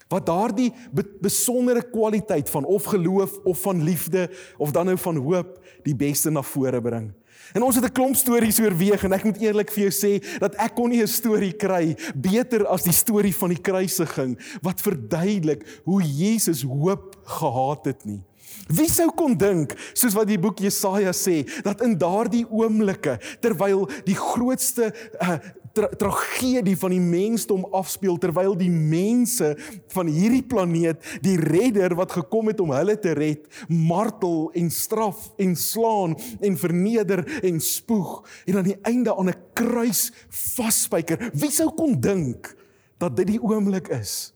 wat 0.08 0.26
daardie 0.26 0.74
besondere 1.22 1.90
kwaliteit 1.90 2.50
van 2.50 2.66
of 2.66 2.84
geloof 2.84 3.40
of 3.44 3.62
van 3.62 3.84
liefde 3.84 4.30
of 4.58 4.72
dan 4.72 4.86
nou 4.86 4.98
van 4.98 5.16
hoop 5.16 5.60
die 5.84 5.96
beste 5.96 6.30
na 6.30 6.42
vore 6.42 6.82
bring. 6.82 7.14
En 7.52 7.64
ons 7.64 7.76
het 7.76 7.86
'n 7.86 7.92
klomp 7.92 8.16
stories 8.16 8.60
oorweeg 8.60 9.04
en 9.04 9.14
ek 9.14 9.24
moet 9.24 9.42
eerlik 9.42 9.72
vir 9.72 9.90
jou 9.90 9.94
sê 9.94 10.40
dat 10.40 10.56
ek 10.56 10.76
kon 10.76 10.90
nie 10.90 11.02
'n 11.02 11.08
storie 11.08 11.54
kry 11.54 11.96
beter 12.16 12.66
as 12.68 12.84
die 12.84 12.94
storie 12.94 13.36
van 13.36 13.50
die 13.50 13.62
kruisiging 13.62 14.40
wat 14.62 14.82
verduidelik 14.82 15.82
hoe 15.84 16.02
Jesus 16.02 16.62
hoop 16.64 17.16
gehad 17.24 17.86
het 17.86 18.06
nie. 18.06 18.24
Wie 18.68 18.90
sou 18.90 19.10
kon 19.12 19.36
dink, 19.38 19.74
soos 19.94 20.16
wat 20.16 20.28
die 20.28 20.40
boek 20.40 20.62
Jesaja 20.64 21.12
sê, 21.12 21.44
dat 21.66 21.82
in 21.82 21.98
daardie 22.00 22.46
oomblikke 22.50 23.20
terwyl 23.44 23.90
die 24.06 24.16
grootste 24.16 24.94
uh, 25.20 25.40
tra 25.74 25.90
tragedie 25.98 26.76
van 26.78 26.94
die 26.94 27.02
mensdom 27.02 27.66
afspeel 27.74 28.20
terwyl 28.22 28.54
die 28.58 28.72
mense 28.72 29.54
van 29.94 30.10
hierdie 30.12 30.44
planeet 30.46 31.02
die 31.26 31.36
redder 31.42 31.96
wat 31.98 32.14
gekom 32.14 32.52
het 32.52 32.62
om 32.62 32.74
hulle 32.76 32.96
te 33.02 33.16
red 33.18 33.48
martel 33.68 34.52
en 34.60 34.70
straf 34.74 35.32
en 35.42 35.56
slaan 35.58 36.14
en 36.40 36.58
verneder 36.62 37.26
en 37.42 37.58
spoeg 37.64 38.20
en 38.46 38.62
aan 38.62 38.70
die 38.70 38.80
einde 38.86 39.16
aan 39.16 39.30
'n 39.30 39.42
kruis 39.54 40.12
vasspyker. 40.30 41.32
Wie 41.34 41.52
sou 41.52 41.70
kon 41.74 42.00
dink 42.00 42.56
dat 42.98 43.16
dit 43.16 43.28
die 43.28 43.42
oomblik 43.42 43.88
is 43.88 44.34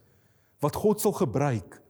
wat 0.60 0.75
God 0.75 1.01
sal 1.01 1.13
gebruik 1.13 1.82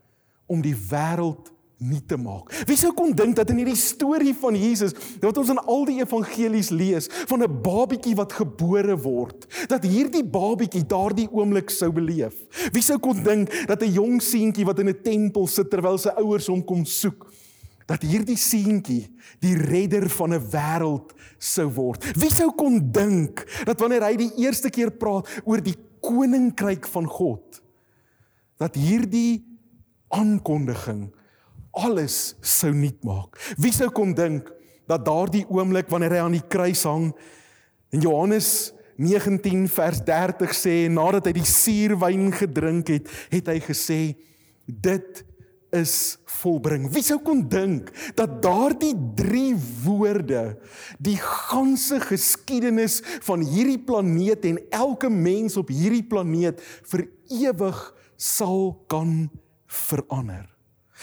om 0.45 0.61
die 0.61 0.75
wêreld 0.75 1.51
nie 1.77 2.01
te 2.09 2.17
maak. 2.17 2.49
Wie 2.65 2.77
sou 2.77 2.89
kon 2.97 3.11
dink 3.13 3.35
dat 3.37 3.51
in 3.53 3.59
hierdie 3.61 3.77
storie 3.77 4.33
van 4.37 4.55
Jesus 4.57 4.95
wat 5.21 5.37
ons 5.37 5.51
in 5.53 5.59
al 5.61 5.85
die 5.85 5.99
evangelies 6.01 6.71
lees 6.73 7.09
van 7.29 7.43
'n 7.43 7.61
babietjie 7.61 8.15
wat 8.15 8.33
gebore 8.33 8.97
word, 8.97 9.45
dat 9.69 9.83
hierdie 9.83 10.23
babietjie 10.23 10.85
daardie 10.85 11.29
oomblik 11.31 11.69
sou 11.69 11.91
beleef. 11.91 12.33
Wie 12.73 12.81
sou 12.81 12.97
kon 12.97 13.23
dink 13.23 13.67
dat 13.67 13.83
'n 13.83 13.93
jong 13.93 14.21
seentjie 14.21 14.65
wat 14.65 14.79
in 14.79 14.89
'n 14.89 15.01
tempel 15.03 15.47
sit 15.47 15.69
terwyl 15.69 15.97
sy 15.97 16.09
ouers 16.17 16.47
hom 16.47 16.63
kom 16.63 16.85
soek, 16.85 17.31
dat 17.85 18.01
hierdie 18.01 18.37
seentjie 18.37 19.07
die 19.39 19.55
redder 19.55 20.09
van 20.09 20.33
'n 20.33 20.49
wêreld 20.49 21.13
sou 21.37 21.69
word. 21.69 22.03
Wie 22.17 22.31
sou 22.31 22.51
kon 22.51 22.91
dink 22.91 23.45
dat 23.65 23.79
wanneer 23.79 24.03
hy 24.03 24.15
die 24.15 24.31
eerste 24.37 24.69
keer 24.69 24.91
praat 24.91 25.27
oor 25.45 25.61
die 25.61 25.77
koninkryk 26.01 26.87
van 26.87 27.05
God, 27.05 27.61
dat 28.57 28.75
hierdie 28.75 29.45
aankondiging 30.09 31.11
alles 31.77 32.35
sou 32.41 32.73
nuut 32.73 33.03
maak. 33.07 33.37
Wie 33.61 33.73
sou 33.75 33.89
kon 33.93 34.15
dink 34.17 34.49
dat 34.87 35.05
daardie 35.05 35.45
oomblik 35.51 35.91
wanneer 35.91 36.17
hy 36.17 36.23
aan 36.25 36.37
die 36.37 36.47
kruis 36.47 36.83
hang 36.87 37.11
in 37.95 38.03
Johannes 38.03 38.73
19 38.97 39.67
vers 39.69 40.01
30 40.01 40.53
sê 40.57 40.75
nadat 40.89 41.29
hy 41.29 41.37
die 41.37 41.47
suurwyn 41.47 42.31
gedrink 42.33 42.89
het, 42.95 43.11
het 43.29 43.51
hy 43.51 43.59
gesê 43.61 43.99
dit 44.65 45.23
is 45.75 46.17
volbring. 46.39 46.87
Wie 46.93 47.03
sou 47.05 47.19
kon 47.21 47.43
dink 47.51 47.91
dat 48.17 48.39
daardie 48.43 48.95
drie 49.19 49.53
woorde 49.83 50.57
die 51.03 51.17
ganse 51.21 51.99
geskiedenis 52.07 53.01
van 53.27 53.43
hierdie 53.45 53.79
planeet 53.85 54.47
en 54.49 54.61
elke 54.73 55.11
mens 55.11 55.59
op 55.59 55.69
hierdie 55.73 56.05
planeet 56.07 56.63
vir 56.91 57.07
ewig 57.43 57.81
sal 58.15 58.71
kan 58.89 59.27
verander? 59.67 60.56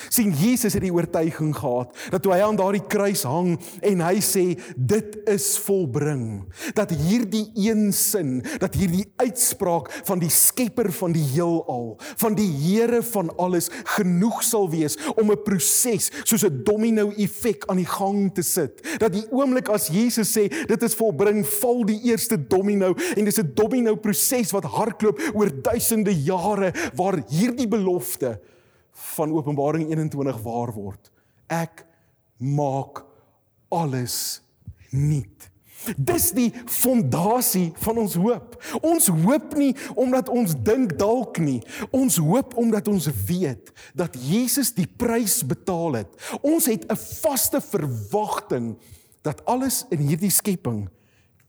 Sien 0.08 0.32
Jesus 0.34 0.74
het 0.74 0.82
die 0.84 0.92
oortuiging 0.92 1.54
gehad 1.56 1.94
dat 2.10 2.22
toe 2.24 2.34
hy 2.34 2.40
aan 2.44 2.58
daardie 2.58 2.82
kruis 2.90 3.24
hang 3.28 3.54
en 3.84 4.02
hy 4.04 4.18
sê 4.24 4.44
dit 4.76 5.16
is 5.30 5.46
volbring. 5.64 6.44
Dat 6.76 6.92
hierdie 6.94 7.46
een 7.54 7.92
sin 7.94 8.42
dat 8.62 8.76
hierdie 8.78 9.06
uitspraak 9.22 9.90
van 10.08 10.22
die 10.22 10.32
skepper 10.32 10.90
van 10.92 11.14
die 11.14 11.24
heelal 11.34 11.94
van 12.20 12.36
die 12.38 12.50
Here 12.64 13.02
van 13.02 13.30
alles 13.40 13.70
genoeg 13.96 14.42
sal 14.46 14.68
wees 14.70 14.96
om 15.16 15.30
'n 15.30 15.42
proses 15.44 16.10
soos 16.24 16.44
'n 16.44 16.62
domino 16.64 17.10
effek 17.16 17.64
aan 17.66 17.76
die 17.76 17.88
gang 17.88 18.34
te 18.34 18.42
sit. 18.42 18.80
Dat 18.98 19.12
die 19.12 19.26
oomblik 19.30 19.68
as 19.68 19.88
Jesus 19.88 20.32
sê 20.36 20.48
dit 20.48 20.82
is 20.82 20.94
volbring 20.94 21.44
val 21.46 21.84
die 21.84 22.00
eerste 22.10 22.36
domino 22.36 22.94
en 23.16 23.24
dis 23.24 23.38
'n 23.38 23.52
domino 23.54 23.96
proses 23.96 24.50
wat 24.50 24.64
hardloop 24.64 25.20
oor 25.34 25.50
duisende 25.62 26.14
jare 26.14 26.72
waar 26.94 27.22
hierdie 27.28 27.68
belofte 27.68 28.40
van 28.94 29.32
Openbaring 29.32 29.88
21 29.90 30.42
waar 30.42 30.72
word. 30.72 31.10
Ek 31.46 31.84
maak 32.38 33.04
alles 33.68 34.42
nuut. 34.90 35.50
Dis 35.96 36.30
die 36.32 36.48
fondasie 36.70 37.72
van 37.84 37.98
ons 38.00 38.14
hoop. 38.16 38.56
Ons 38.80 39.10
hoop 39.12 39.52
nie 39.58 39.72
omdat 40.00 40.30
ons 40.32 40.54
dink 40.64 40.94
dalk 41.00 41.38
nie. 41.42 41.60
Ons 41.92 42.16
hoop 42.22 42.56
omdat 42.60 42.88
ons 42.88 43.10
weet 43.28 43.72
dat 43.96 44.16
Jesus 44.16 44.72
die 44.76 44.88
prys 44.88 45.42
betaal 45.46 46.00
het. 46.00 46.10
Ons 46.40 46.70
het 46.72 46.86
'n 46.88 46.96
vaste 46.96 47.60
verwagting 47.60 48.76
dat 49.22 49.44
alles 49.44 49.84
in 49.90 49.98
hierdie 49.98 50.30
skepping 50.30 50.88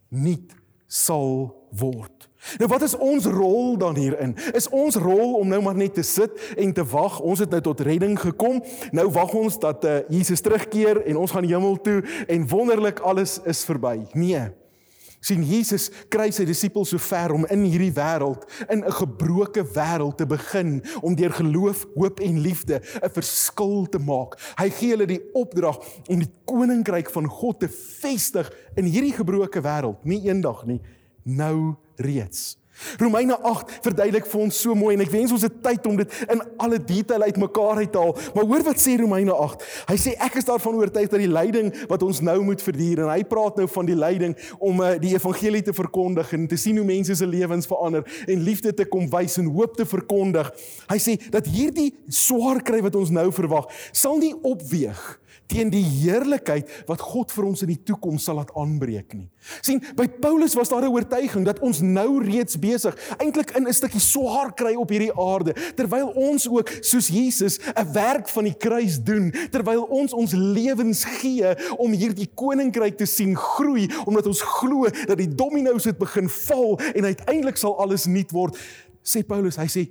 nuut 0.09 0.51
sal 0.87 1.55
word. 1.71 2.29
Nou 2.57 2.69
wat 2.71 2.81
is 2.81 2.97
ons 2.97 3.25
rol 3.25 3.77
dan 3.77 3.95
hierin? 3.95 4.35
Is 4.53 4.69
ons 4.69 4.95
rol 4.95 5.33
om 5.39 5.47
nou 5.47 5.61
maar 5.61 5.75
net 5.75 5.93
te 5.93 6.03
sit 6.03 6.31
en 6.57 6.73
te 6.73 6.85
wag? 6.85 7.19
Ons 7.19 7.39
het 7.39 7.49
nou 7.49 7.61
tot 7.61 7.79
redding 7.79 8.19
gekom. 8.19 8.63
Nou 8.91 9.09
wag 9.11 9.33
ons 9.33 9.59
dat 9.59 9.85
uh, 9.85 9.97
Jesus 10.09 10.41
terugkeer 10.41 11.03
en 11.05 11.17
ons 11.17 11.31
gaan 11.31 11.47
hemel 11.47 11.81
toe 11.81 12.03
en 12.27 12.47
wonderlik 12.47 12.99
alles 12.99 13.39
is 13.45 13.65
verby. 13.65 13.97
Nee 14.13 14.47
sien 15.25 15.43
Jesus 15.45 15.89
kry 16.13 16.27
sy 16.33 16.45
disippels 16.45 16.91
so 16.93 17.01
ver 17.01 17.33
om 17.35 17.47
in 17.53 17.65
hierdie 17.65 17.93
wêreld 17.95 18.45
in 18.69 18.83
'n 18.83 18.97
gebroke 18.99 19.63
wêreld 19.75 20.17
te 20.17 20.25
begin 20.25 20.83
om 21.01 21.15
deur 21.15 21.33
geloof, 21.33 21.85
hoop 21.95 22.19
en 22.19 22.39
liefde 22.39 22.81
'n 23.01 23.09
verskil 23.09 23.87
te 23.89 23.99
maak. 23.99 24.37
Hy 24.57 24.69
gee 24.69 24.89
hulle 24.91 25.07
die 25.07 25.23
opdrag 25.33 25.77
om 26.07 26.19
die 26.19 26.31
koninkryk 26.45 27.09
van 27.09 27.27
God 27.27 27.59
te 27.59 27.69
vestig 27.69 28.51
in 28.75 28.85
hierdie 28.85 29.13
gebroke 29.13 29.61
wêreld, 29.61 30.03
nie 30.03 30.21
eendag 30.29 30.65
nie, 30.65 30.81
nou 31.25 31.73
reeds. 31.95 32.53
Romeine 32.99 33.37
8 33.39 33.77
verduidelik 33.85 34.25
vir 34.27 34.41
ons 34.45 34.57
so 34.59 34.75
mooi 34.75 34.93
en 34.95 35.03
ek 35.05 35.11
wens 35.13 35.31
ons 35.33 35.45
het 35.45 35.55
tyd 35.63 35.85
om 35.87 35.95
dit 35.99 36.17
in 36.31 36.41
alle 36.61 36.79
detail 36.83 37.23
uitmekaar 37.29 37.81
uit 37.83 37.91
te 37.93 38.01
haal. 38.01 38.13
Maar 38.35 38.47
hoor 38.49 38.65
wat 38.67 38.81
sê 38.83 38.97
Romeine 38.99 39.31
8. 39.31 39.63
Hy 39.91 39.97
sê 40.01 40.15
ek 40.27 40.37
is 40.41 40.47
daarvan 40.47 40.77
oortuig 40.81 41.09
dat 41.11 41.21
die 41.21 41.31
lyding 41.31 41.71
wat 41.91 42.03
ons 42.05 42.19
nou 42.25 42.37
moet 42.49 42.61
verduur 42.61 43.05
en 43.05 43.11
hy 43.13 43.21
praat 43.31 43.61
nou 43.61 43.67
van 43.71 43.89
die 43.89 43.97
lyding 43.97 44.35
om 44.59 44.83
uh, 44.83 44.93
die 45.01 45.15
evangelie 45.15 45.63
te 45.65 45.75
verkondig 45.75 46.33
en 46.35 46.47
te 46.51 46.59
sien 46.59 46.79
hoe 46.81 46.87
mense 46.87 47.15
se 47.15 47.29
lewens 47.29 47.69
verander 47.69 48.03
en 48.27 48.47
liefde 48.47 48.75
te 48.75 48.87
kom 48.89 49.07
wys 49.13 49.39
en 49.41 49.51
hoop 49.55 49.79
te 49.79 49.87
verkondig. 49.87 50.51
Hy 50.91 50.99
sê 51.01 51.17
dat 51.31 51.47
hierdie 51.47 51.93
swaar 52.11 52.59
kry 52.65 52.83
wat 52.85 52.99
ons 52.99 53.13
nou 53.15 53.29
verwag, 53.35 53.71
sal 53.95 54.19
nie 54.19 54.35
opweeg 54.43 54.99
teen 55.47 55.69
die 55.69 55.83
heerlikheid 55.83 56.69
wat 56.89 57.01
God 57.01 57.31
vir 57.35 57.45
ons 57.45 57.61
in 57.65 57.71
die 57.73 57.81
toekoms 57.85 58.25
sal 58.25 58.39
laat 58.39 58.53
aanbreek 58.57 59.13
nie. 59.13 59.29
sien, 59.61 59.81
by 59.95 60.07
Paulus 60.21 60.55
was 60.57 60.69
daar 60.69 60.81
'n 60.81 60.93
oortuiging 60.93 61.45
dat 61.45 61.59
ons 61.59 61.81
nou 61.81 62.23
reeds 62.23 62.57
besig 62.59 62.95
eintlik 63.17 63.51
in 63.55 63.67
'n 63.67 63.73
stukkie 63.73 63.99
swaar 63.99 64.53
kry 64.53 64.75
op 64.75 64.89
hierdie 64.89 65.13
aarde, 65.13 65.53
terwyl 65.75 66.07
ons 66.15 66.47
ook 66.49 66.69
soos 66.81 67.07
Jesus 67.07 67.59
'n 67.75 67.93
werk 67.93 68.27
van 68.29 68.43
die 68.43 68.57
kruis 68.57 69.03
doen, 69.03 69.31
terwyl 69.51 69.83
ons 69.83 70.13
ons 70.13 70.31
lewens 70.33 71.03
gee 71.21 71.55
om 71.77 71.91
hierdie 71.91 72.29
koninkryk 72.33 72.97
te 72.97 73.05
sien 73.05 73.35
groei, 73.35 73.89
omdat 74.05 74.27
ons 74.27 74.41
glo 74.41 74.89
dat 74.89 75.17
die 75.17 75.35
dominos 75.35 75.83
het 75.83 75.97
begin 75.97 76.29
val 76.29 76.79
en 76.93 77.03
uiteindelik 77.05 77.57
sal 77.57 77.79
alles 77.79 78.05
nuut 78.05 78.31
word. 78.31 78.57
Sê 79.03 79.23
Paulus, 79.23 79.55
hy 79.55 79.67
sê 79.67 79.89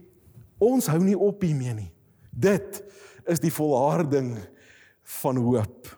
ons 0.58 0.86
hou 0.86 1.02
nie 1.02 1.18
op 1.18 1.42
hiermee 1.42 1.74
nie. 1.74 1.92
Dit 2.30 2.82
is 3.26 3.40
die 3.40 3.52
volharding 3.52 4.36
van 5.20 5.36
hoop. 5.36 5.88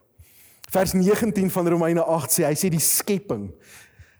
Vers 0.71 0.93
19 0.93 1.51
van 1.51 1.69
Romeine 1.69 2.03
8 2.03 2.39
sê 2.39 2.47
hy 2.47 2.55
sê 2.59 2.71
die 2.73 2.83
skepping. 2.83 3.49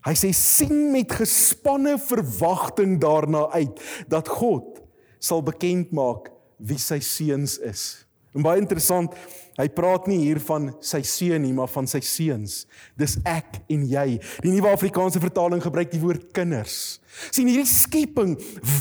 Hy 0.07 0.15
sê 0.15 0.31
sien 0.37 0.93
met 0.93 1.11
gespanne 1.19 1.97
verwagting 1.99 3.01
daarna 3.03 3.49
uit 3.59 3.81
dat 4.11 4.31
God 4.31 4.79
sal 5.19 5.43
bekend 5.43 5.91
maak 5.97 6.31
wie 6.63 6.79
sy 6.81 7.01
seuns 7.03 7.59
is. 7.59 8.07
En 8.37 8.45
baie 8.45 8.61
interessant, 8.61 9.15
hy 9.57 9.69
praat 9.73 10.09
nie 10.11 10.21
hier 10.25 10.41
van 10.49 10.71
sy 10.85 11.03
seun 11.07 11.43
nie, 11.45 11.55
maar 11.57 11.71
van 11.73 11.89
sy 11.91 12.03
seuns. 12.05 12.65
Dis 12.99 13.17
ek 13.27 13.63
en 13.73 13.87
jy. 13.89 14.07
Die 14.45 14.53
Nuwe 14.53 14.75
Afrikaanse 14.75 15.23
vertaling 15.23 15.63
gebruik 15.65 15.93
die 15.95 16.03
woord 16.03 16.31
kinders 16.37 16.99
sien 17.33 17.49
hierdie 17.49 17.69
skepping 17.69 18.35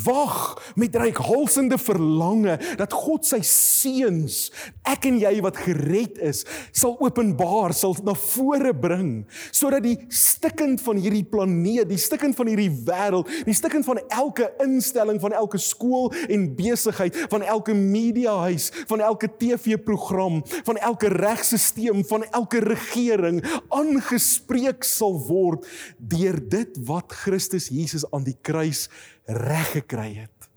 wag 0.05 0.57
met 0.79 0.95
reikhalsende 0.99 1.77
verlange 1.81 2.57
dat 2.79 2.93
God 2.95 3.27
sy 3.27 3.41
seuns 3.47 4.49
ek 4.87 5.07
en 5.09 5.19
jy 5.21 5.33
wat 5.45 5.59
gered 5.65 6.19
is 6.23 6.43
sal 6.75 6.95
openbaar 7.03 7.75
sal 7.75 7.95
na 8.05 8.15
vore 8.17 8.73
bring 8.75 9.11
sodat 9.55 9.85
die 9.85 9.97
stikkend 10.13 10.83
van 10.83 10.99
hierdie 11.01 11.25
planeet 11.29 11.89
die 11.91 12.01
stikkend 12.01 12.37
van 12.37 12.51
hierdie 12.51 12.71
wêreld 12.87 13.31
die 13.47 13.55
stikkend 13.55 13.87
van 13.87 14.01
elke 14.09 14.49
instelling 14.63 15.21
van 15.23 15.35
elke 15.37 15.61
skool 15.61 16.11
en 16.27 16.49
besigheid 16.57 17.17
van 17.31 17.45
elke 17.45 17.75
mediahuis 17.77 18.71
van 18.89 19.03
elke 19.05 19.29
TV-program 19.39 20.41
van 20.65 20.79
elke 20.81 21.09
regstelsel 21.13 22.03
van 22.09 22.25
elke 22.31 22.59
regering 22.63 23.41
aangespreek 23.73 24.85
sal 24.85 25.17
word 25.27 25.67
deur 25.97 26.39
dit 26.49 26.79
wat 26.87 27.13
Christus 27.23 27.69
Jesus 27.73 28.05
aan 28.11 28.25
die 28.25 28.37
kruis 28.41 28.87
reg 29.25 29.75
gekry 29.77 30.11
het. 30.25 30.49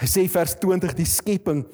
Hy 0.00 0.08
sê 0.08 0.26
vers 0.32 0.56
20 0.60 0.96
die 0.98 1.08
skepping 1.08 1.66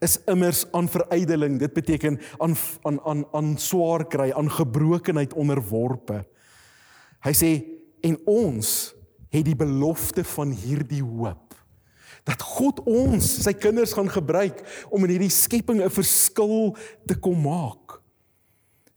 is 0.00 0.16
immers 0.30 0.64
aan 0.72 0.88
verydeling. 0.88 1.58
Dit 1.60 1.74
beteken 1.76 2.18
aan 2.38 2.56
aan 2.88 3.00
aan 3.04 3.24
aan 3.36 3.50
swaar 3.60 4.06
kry, 4.08 4.30
aan 4.32 4.48
gebrokenheid 4.50 5.34
onderworpe. 5.36 6.22
Hy 7.26 7.34
sê 7.36 7.50
en 8.06 8.16
ons 8.30 8.94
het 9.30 9.44
die 9.44 9.58
belofte 9.58 10.24
van 10.24 10.54
hierdie 10.56 11.04
hoop 11.04 11.49
dat 12.28 12.42
God 12.42 12.82
ons, 12.88 13.24
sy 13.44 13.52
kinders 13.56 13.94
gaan 13.96 14.10
gebruik 14.10 14.60
om 14.90 15.04
in 15.04 15.16
hierdie 15.16 15.32
skepping 15.32 15.80
'n 15.82 15.90
verskil 15.90 16.76
te 17.06 17.14
kom 17.14 17.40
maak. 17.42 18.00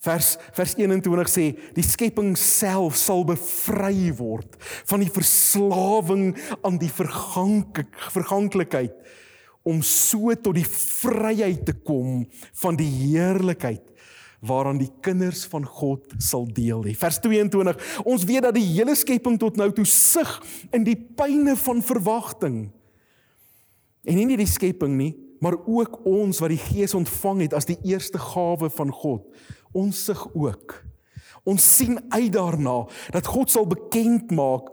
Vers 0.03 0.37
vers 0.51 0.75
21 0.75 1.29
sê 1.31 1.45
die 1.73 1.85
skepping 1.85 2.35
self 2.35 2.97
sal 2.99 3.23
bevry 3.23 4.11
word 4.11 4.57
van 4.89 4.99
die 4.99 5.11
verslawing 5.11 6.33
aan 6.61 6.77
die 6.77 6.91
vergank 6.91 7.85
verganklikheid 8.11 8.91
om 9.63 9.79
so 9.81 10.35
tot 10.35 10.59
die 10.59 10.67
vryheid 10.67 11.63
te 11.65 11.75
kom 11.87 12.25
van 12.59 12.75
die 12.75 12.89
heerlikheid 12.89 13.93
waaraan 14.43 14.81
die 14.81 14.91
kinders 14.99 15.45
van 15.47 15.63
God 15.63 16.17
sal 16.19 16.43
deel 16.51 16.83
hê. 16.83 16.97
Vers 16.99 17.21
22 17.23 18.03
ons 18.03 18.27
weet 18.27 18.43
dat 18.43 18.57
die 18.59 18.67
hele 18.73 18.95
skepping 18.99 19.39
tot 19.39 19.55
nou 19.55 19.69
toe 19.71 19.87
sug 19.87 20.35
in 20.75 20.83
die 20.83 20.99
pyne 20.99 21.55
van 21.63 21.79
verwagting. 21.79 22.65
En 24.03 24.17
nie 24.19 24.27
net 24.27 24.41
die 24.41 24.49
skepping 24.49 24.97
nie, 24.99 25.13
maar 25.43 25.57
ook 25.65 26.01
ons 26.07 26.39
wat 26.43 26.51
die 26.53 26.61
Gees 26.61 26.95
ontvang 26.95 27.45
het 27.45 27.55
as 27.57 27.67
die 27.67 27.79
eerste 27.83 28.19
gawe 28.21 28.69
van 28.71 28.91
God 28.91 29.27
ons 29.73 30.03
sig 30.05 30.19
ook. 30.37 30.75
Ons 31.49 31.65
sien 31.77 31.97
uit 32.13 32.31
daarna 32.31 32.83
dat 33.11 33.27
God 33.27 33.51
sal 33.51 33.65
bekend 33.67 34.31
maak 34.31 34.69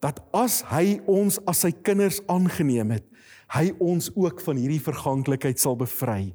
dat 0.00 0.22
as 0.34 0.62
hy 0.72 0.96
ons 1.10 1.36
as 1.50 1.60
sy 1.66 1.70
kinders 1.84 2.22
aangeneem 2.32 2.96
het, 2.96 3.04
hy 3.52 3.68
ons 3.84 4.08
ook 4.16 4.40
van 4.42 4.58
hierdie 4.58 4.80
verganklikheid 4.82 5.60
sal 5.60 5.76
bevry. 5.78 6.32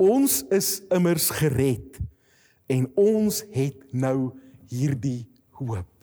Ons 0.00 0.40
is 0.54 0.78
immers 0.94 1.28
gered 1.36 2.00
en 2.72 2.88
ons 2.98 3.42
het 3.54 3.76
nou 3.92 4.32
hierdie 4.72 5.26
hoop 5.60 5.93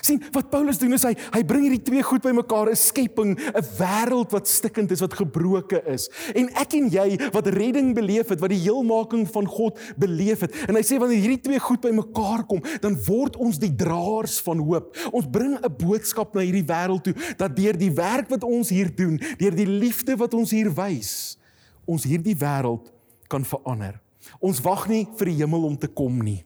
sien 0.00 0.22
wat 0.32 0.50
Paulus 0.50 0.78
doen 0.80 0.94
is 0.96 1.04
hy 1.06 1.12
hy 1.34 1.42
bring 1.46 1.66
hierdie 1.66 1.82
twee 1.84 2.02
goed 2.06 2.22
bymekaar 2.24 2.70
'n 2.70 2.78
skepping 2.78 3.34
'n 3.38 3.64
wêreld 3.78 4.32
wat 4.32 4.48
stikkend 4.48 4.90
is 4.90 5.00
wat 5.00 5.14
gebroken 5.14 5.84
is. 5.86 6.08
En 6.34 6.48
ek 6.54 6.74
en 6.74 6.88
jy 6.88 7.18
wat 7.32 7.46
redding 7.46 7.94
beleef 7.94 8.28
het 8.28 8.40
wat 8.40 8.50
die 8.50 8.62
heelmaking 8.62 9.26
van 9.28 9.46
God 9.46 9.78
beleef 9.96 10.40
het 10.40 10.54
en 10.68 10.76
hy 10.76 10.82
sê 10.82 10.98
wanneer 10.98 11.20
hierdie 11.20 11.40
twee 11.40 11.58
goed 11.58 11.80
bymekaar 11.80 12.46
kom 12.46 12.62
dan 12.80 12.96
word 13.06 13.36
ons 13.36 13.58
die 13.58 13.74
draers 13.74 14.40
van 14.40 14.58
hoop. 14.58 14.96
Ons 15.12 15.26
bring 15.30 15.58
'n 15.58 15.76
boodskap 15.78 16.34
na 16.34 16.40
hierdie 16.40 16.66
wêreld 16.66 17.04
toe 17.04 17.14
dat 17.36 17.56
deur 17.56 17.76
die 17.76 17.92
werk 17.92 18.28
wat 18.28 18.44
ons 18.44 18.68
hier 18.68 18.90
doen 18.94 19.20
deur 19.38 19.54
die 19.54 19.66
liefde 19.66 20.16
wat 20.16 20.34
ons 20.34 20.50
hier 20.50 20.70
wys 20.70 21.36
ons 21.84 22.04
hierdie 22.04 22.36
wêreld 22.36 22.92
kan 23.28 23.44
verander. 23.44 24.00
Ons 24.40 24.60
wag 24.60 24.88
nie 24.88 25.08
vir 25.18 25.26
die 25.26 25.40
hemel 25.42 25.64
om 25.64 25.76
te 25.76 25.88
kom 25.88 26.22
nie 26.22 26.44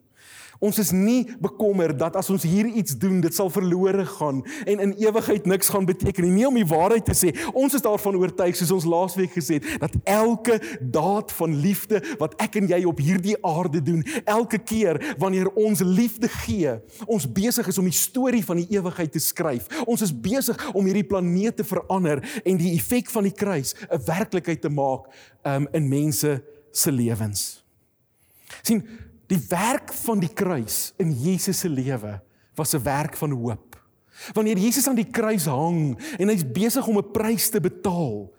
Ons 0.60 0.78
is 0.78 0.90
nie 0.94 1.26
bekommerd 1.42 1.98
dat 1.98 2.16
as 2.16 2.30
ons 2.32 2.44
hier 2.46 2.66
iets 2.66 2.96
doen, 2.98 3.20
dit 3.20 3.34
sal 3.34 3.50
verlore 3.52 4.06
gaan 4.16 4.42
en 4.66 4.82
in 4.82 4.94
ewigheid 5.02 5.46
niks 5.46 5.68
gaan 5.72 5.86
beteken 5.88 6.24
nie. 6.24 6.32
Nie 6.36 6.46
om 6.48 6.58
die 6.58 6.66
waarheid 6.68 7.04
te 7.08 7.16
sê, 7.16 7.32
ons 7.52 7.74
is 7.76 7.84
daarvan 7.84 8.16
oortuig 8.20 8.56
soos 8.56 8.72
ons 8.76 8.88
laasweek 8.88 9.34
gesê 9.36 9.60
het, 9.60 9.68
dat 9.82 9.96
elke 10.04 10.58
daad 10.80 11.32
van 11.36 11.56
liefde 11.60 12.00
wat 12.20 12.36
ek 12.42 12.60
en 12.60 12.70
jy 12.70 12.82
op 12.88 13.00
hierdie 13.02 13.36
aarde 13.46 13.82
doen, 13.84 14.04
elke 14.24 14.58
keer 14.58 15.00
wanneer 15.20 15.50
ons 15.54 15.82
liefde 15.84 16.30
gee, 16.42 16.76
ons 17.06 17.28
besig 17.28 17.68
is 17.68 17.78
om 17.80 17.88
die 17.88 17.96
storie 17.96 18.44
van 18.46 18.60
die 18.62 18.68
ewigheid 18.76 19.12
te 19.12 19.22
skryf. 19.22 19.68
Ons 19.86 20.04
is 20.06 20.12
besig 20.12 20.58
om 20.72 20.86
hierdie 20.88 21.06
planeet 21.06 21.60
te 21.60 21.66
verander 21.66 22.22
en 22.44 22.60
die 22.60 22.74
effek 22.76 23.10
van 23.12 23.28
die 23.28 23.34
kruis 23.34 23.74
'n 23.90 24.02
werklikheid 24.06 24.60
te 24.60 24.68
maak 24.68 25.06
um, 25.44 25.68
in 25.72 25.88
mense 25.88 26.42
se 26.72 26.92
lewens. 26.92 27.64
sien 28.62 28.84
Die 29.26 29.40
werk 29.48 29.92
van 29.92 30.20
die 30.22 30.30
kruis 30.30 30.92
in 31.02 31.10
Jesus 31.12 31.64
se 31.64 31.68
lewe 31.68 32.20
was 32.54 32.74
'n 32.74 32.82
werk 32.82 33.16
van 33.16 33.30
hoop. 33.30 33.76
Wanneer 34.32 34.58
Jesus 34.58 34.88
aan 34.88 34.96
die 34.96 35.10
kruis 35.10 35.44
hang 35.44 35.98
en 36.18 36.28
hy's 36.28 36.44
besig 36.44 36.86
om 36.86 36.98
'n 36.98 37.12
prys 37.12 37.50
te 37.50 37.60
betaal, 37.60 38.32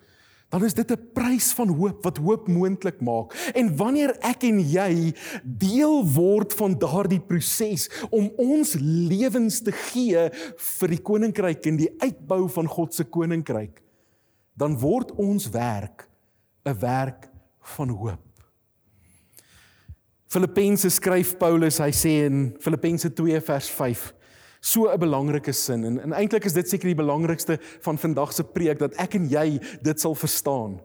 dan 0.49 0.63
is 0.63 0.73
dit 0.73 0.91
'n 0.91 1.09
prys 1.13 1.51
van 1.53 1.67
hoop 1.67 2.03
wat 2.03 2.17
hoop 2.17 2.47
moontlik 2.47 3.01
maak. 3.01 3.33
En 3.53 3.75
wanneer 3.75 4.15
ek 4.19 4.43
en 4.43 4.59
jy 4.59 5.13
deel 5.43 6.05
word 6.05 6.53
van 6.53 6.77
daardie 6.79 7.19
proses 7.19 7.89
om 8.09 8.31
ons 8.37 8.73
lewens 8.79 9.61
te 9.61 9.71
gee 9.71 10.29
vir 10.55 10.87
die 10.87 11.01
koninkryk 11.01 11.65
en 11.65 11.77
die 11.77 11.93
uitbou 11.99 12.47
van 12.49 12.67
God 12.67 12.93
se 12.93 13.03
koninkryk, 13.03 13.81
dan 14.55 14.79
word 14.79 15.11
ons 15.11 15.49
werk 15.49 16.09
'n 16.65 16.79
werk 16.79 17.29
van 17.61 17.89
hoop. 17.89 18.26
Filippense 20.27 20.89
skryf 20.91 21.37
Paulus, 21.39 21.79
hy 21.79 21.91
sê 21.95 22.13
in 22.27 22.49
Filippense 22.59 23.09
2 23.15 23.39
vers 23.47 23.69
5. 23.71 24.13
So 24.59 24.89
'n 24.91 24.99
belangrike 24.99 25.53
sin 25.53 25.85
en, 25.85 25.99
en 26.01 26.13
eintlik 26.13 26.45
is 26.45 26.53
dit 26.53 26.67
seker 26.67 26.89
die 26.89 26.99
belangrikste 26.99 27.59
van 27.85 27.97
vandag 27.97 28.33
se 28.33 28.43
preek 28.43 28.79
dat 28.79 28.97
ek 28.99 29.15
en 29.15 29.29
jy 29.29 29.59
dit 29.81 29.99
sal 29.99 30.15
verstaan. 30.15 30.79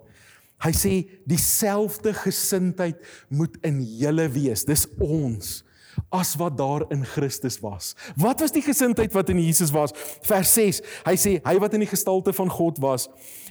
Hy 0.63 0.71
sê 0.71 0.93
dieselfde 1.27 2.13
gesindheid 2.15 3.01
moet 3.29 3.57
in 3.67 3.81
julle 3.83 4.29
wees. 4.31 4.65
Dis 4.65 4.87
ons 5.01 5.65
as 6.13 6.37
wat 6.39 6.57
daar 6.57 6.85
in 6.95 7.03
Christus 7.05 7.59
was. 7.61 7.97
Wat 8.17 8.41
was 8.41 8.53
die 8.55 8.63
gesindheid 8.63 9.13
wat 9.13 9.29
in 9.33 9.41
Jesus 9.43 9.73
was? 9.75 9.93
Vers 10.23 10.55
6. 10.55 10.83
Hy 11.05 11.17
sê 11.19 11.33
hy 11.45 11.57
wat 11.59 11.75
in 11.75 11.83
die 11.83 11.91
gestalte 11.91 12.33
van 12.33 12.53
God 12.53 12.79
was, 12.79 13.09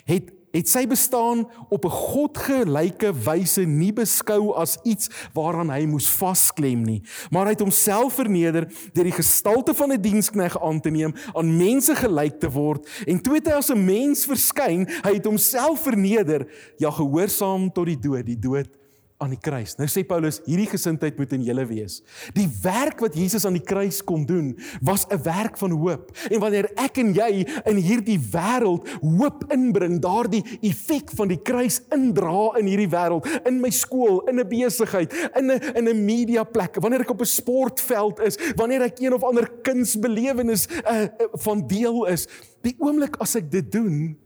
het 0.07 0.31
het 0.51 0.69
sy 0.69 0.85
bestaan 0.87 1.45
op 1.69 1.85
'n 1.85 1.89
godgelyke 1.89 3.13
wyse 3.13 3.61
nie 3.61 3.93
beskou 3.93 4.53
as 4.55 4.77
iets 4.83 5.09
waaraan 5.33 5.69
hy 5.69 5.85
moes 5.85 6.09
vasklem 6.09 6.83
nie, 6.83 7.01
maar 7.31 7.45
hy 7.45 7.51
het 7.51 7.65
homself 7.65 8.13
verneder 8.13 8.67
deur 8.93 9.03
die 9.03 9.19
gestalte 9.19 9.73
van 9.73 9.91
'n 9.91 10.01
dienskneg 10.01 10.61
aan 10.61 10.81
te 10.81 10.89
neem, 10.89 11.13
aan 11.33 11.57
mense 11.57 11.95
gelyk 11.95 12.39
te 12.39 12.51
word 12.51 12.87
en 13.07 13.21
toe 13.21 13.35
het 13.35 13.47
hy 13.47 13.53
as 13.53 13.69
'n 13.69 13.85
mens 13.85 14.25
verskyn, 14.25 14.87
hy 15.03 15.13
het 15.13 15.25
homself 15.25 15.79
verneder, 15.83 16.47
ja 16.77 16.91
gehoorsaam 16.91 17.71
tot 17.71 17.85
die 17.85 17.99
dood, 17.99 18.25
die 18.25 18.39
dood 18.39 18.80
aan 19.21 19.35
die 19.35 19.39
kruis. 19.39 19.75
Nou 19.77 19.85
sê 19.91 20.01
Paulus, 20.07 20.39
hierdie 20.47 20.69
gesindheid 20.71 21.19
moet 21.19 21.35
in 21.37 21.43
julle 21.45 21.65
wees. 21.69 21.99
Die 22.35 22.47
werk 22.63 23.03
wat 23.03 23.15
Jesus 23.17 23.45
aan 23.45 23.57
die 23.57 23.65
kruis 23.65 24.01
kom 24.05 24.25
doen, 24.25 24.55
was 24.81 25.05
'n 25.09 25.21
werk 25.23 25.57
van 25.57 25.71
hoop. 25.71 26.11
En 26.31 26.39
wanneer 26.39 26.71
ek 26.75 26.97
en 26.97 27.13
jy 27.13 27.45
in 27.65 27.77
hierdie 27.77 28.19
wêreld 28.19 28.87
hoop 29.01 29.45
inbring, 29.53 29.99
daardie 30.01 30.43
effek 30.61 31.11
van 31.13 31.27
die 31.27 31.41
kruis 31.41 31.81
indra 31.91 32.57
in 32.57 32.65
hierdie 32.65 32.89
wêreld, 32.89 33.27
in 33.45 33.61
my 33.61 33.69
skool, 33.69 34.21
in 34.27 34.39
'n 34.39 34.47
besigheid, 34.47 35.13
in 35.35 35.51
'n 35.51 35.61
in 35.75 35.87
'n 35.87 36.05
media 36.05 36.43
plek, 36.43 36.81
wanneer 36.81 37.01
ek 37.01 37.11
op 37.11 37.21
'n 37.21 37.25
sportveld 37.25 38.19
is, 38.19 38.37
wanneer 38.55 38.81
ek 38.81 38.99
een 38.99 39.13
of 39.13 39.23
ander 39.23 39.47
kunsbelewenis 39.61 40.67
uh, 40.67 41.07
van 41.33 41.67
deel 41.67 42.07
is, 42.07 42.27
die 42.61 42.75
oomblik 42.79 43.15
as 43.19 43.35
ek 43.35 43.51
dit 43.51 43.71
doen, 43.71 44.17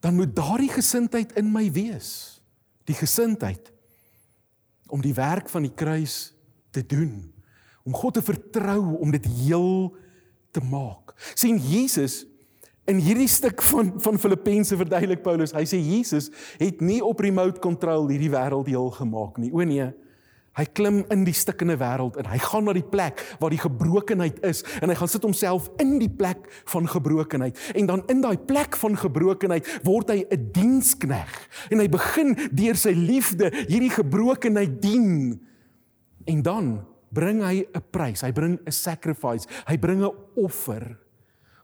dan 0.00 0.14
moet 0.14 0.34
daardie 0.34 0.70
gesindheid 0.70 1.32
in 1.36 1.52
my 1.52 1.70
wees. 1.72 2.40
Die 2.84 2.94
gesindheid 2.94 3.72
om 4.88 5.02
die 5.04 5.14
werk 5.16 5.48
van 5.52 5.66
die 5.66 5.74
kruis 5.74 6.32
te 6.74 6.84
doen, 6.86 7.32
om 7.84 7.94
God 7.96 8.18
te 8.18 8.24
vertrou 8.24 8.98
om 8.98 9.12
dit 9.14 9.24
heel 9.44 9.94
te 10.50 10.60
maak. 10.64 11.14
sien 11.34 11.58
Jesus 11.58 12.24
in 12.88 13.00
hierdie 13.04 13.28
stuk 13.28 13.62
van 13.62 13.92
van 14.00 14.18
Filippense 14.18 14.76
verduidelik 14.76 15.22
Paulus, 15.22 15.52
hy 15.52 15.64
sê 15.68 15.80
Jesus 15.80 16.30
het 16.60 16.80
nie 16.80 17.00
op 17.04 17.20
remote 17.20 17.60
control 17.60 18.08
hierdie 18.08 18.32
wêreld 18.32 18.68
heel 18.70 18.90
gemaak 18.96 19.38
nie. 19.38 19.52
O 19.52 19.64
nee, 19.64 19.90
Hy 20.58 20.66
klim 20.74 21.04
in 21.14 21.22
die 21.26 21.36
stikkende 21.36 21.76
wêreld 21.78 22.18
en 22.18 22.26
hy 22.26 22.38
gaan 22.42 22.66
na 22.66 22.74
die 22.74 22.86
plek 22.86 23.20
waar 23.38 23.54
die 23.54 23.62
gebrokenheid 23.62 24.40
is 24.46 24.64
en 24.82 24.90
hy 24.90 24.96
gaan 24.98 25.10
sit 25.10 25.22
homself 25.22 25.68
in 25.82 25.96
die 26.02 26.10
plek 26.10 26.48
van 26.72 26.88
gebrokenheid. 26.90 27.58
En 27.78 27.86
dan 27.86 28.02
in 28.10 28.24
daai 28.24 28.36
plek 28.48 28.76
van 28.80 28.98
gebrokenheid 28.98 29.68
word 29.86 30.10
hy 30.10 30.26
'n 30.26 30.50
dienskneg 30.52 31.30
en 31.70 31.78
hy 31.78 31.88
begin 31.88 32.34
deur 32.50 32.74
sy 32.74 32.90
liefde 32.90 33.52
hierdie 33.68 33.94
gebrokenheid 33.94 34.82
dien. 34.82 35.38
En 36.26 36.42
dan 36.42 36.86
bring 37.14 37.42
hy 37.42 37.62
'n 37.62 37.84
prys 37.90 38.22
hy 38.22 38.32
bring 38.32 38.58
'n 38.66 38.72
sacrifice 38.72 39.46
hy 39.66 39.78
bring 39.78 40.02
'n 40.02 40.12
offer 40.36 40.98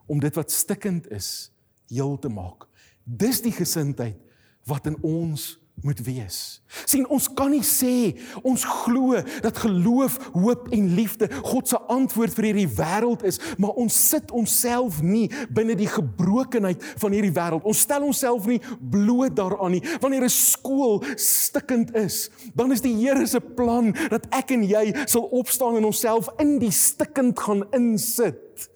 om 0.06 0.20
dit 0.20 0.34
wat 0.36 0.50
stikkend 0.50 1.10
is 1.10 1.50
heel 1.88 2.18
te 2.18 2.28
maak. 2.28 2.68
Dis 3.04 3.40
die 3.40 3.52
gesindheid 3.52 4.16
wat 4.64 4.86
in 4.86 4.96
ons 5.02 5.58
moet 5.82 6.00
wees. 6.06 6.62
sien 6.88 7.04
ons 7.12 7.26
kan 7.36 7.50
nie 7.52 7.64
sê 7.66 8.14
ons 8.46 8.62
glo 8.84 9.18
dat 9.44 9.58
geloof, 9.62 10.16
hoop 10.32 10.68
en 10.74 10.86
liefde 10.96 11.28
God 11.44 11.68
se 11.68 11.78
antwoord 11.92 12.34
vir 12.36 12.48
hierdie 12.48 12.70
wêreld 12.78 13.24
is, 13.28 13.40
maar 13.60 13.76
ons 13.80 13.94
sit 14.10 14.32
onsself 14.34 15.00
nie 15.04 15.26
binne 15.54 15.76
die 15.78 15.90
gebrokenheid 15.90 16.82
van 17.02 17.14
hierdie 17.14 17.34
wêreld. 17.34 17.66
Ons 17.68 17.84
stel 17.84 18.06
onsself 18.06 18.48
nie 18.48 18.60
bloot 18.78 19.36
daaraan 19.36 19.76
nie. 19.76 19.82
Wanneer 20.00 20.24
'n 20.24 20.32
skool 20.32 21.02
stikkend 21.16 21.94
is, 21.94 22.30
dan 22.54 22.72
is 22.72 22.80
die 22.80 22.94
Here 22.94 23.26
se 23.26 23.40
plan 23.40 23.92
dat 24.10 24.26
ek 24.30 24.52
en 24.52 24.62
jy 24.62 24.94
sal 25.06 25.28
opstaan 25.34 25.76
en 25.76 25.84
onsself 25.84 26.28
in 26.38 26.58
die 26.58 26.72
stikkend 26.72 27.38
gaan 27.38 27.64
insit. 27.72 28.70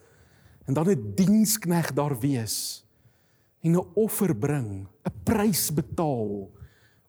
En 0.67 0.75
dan 0.75 0.91
'n 0.91 1.15
dienskneg 1.15 1.95
daar 1.95 2.19
wees 2.21 2.85
en 3.63 3.77
'n 3.77 3.87
offer 3.95 4.35
bring, 4.35 4.87
'n 5.05 5.13
prys 5.25 5.73
betaal 5.73 6.58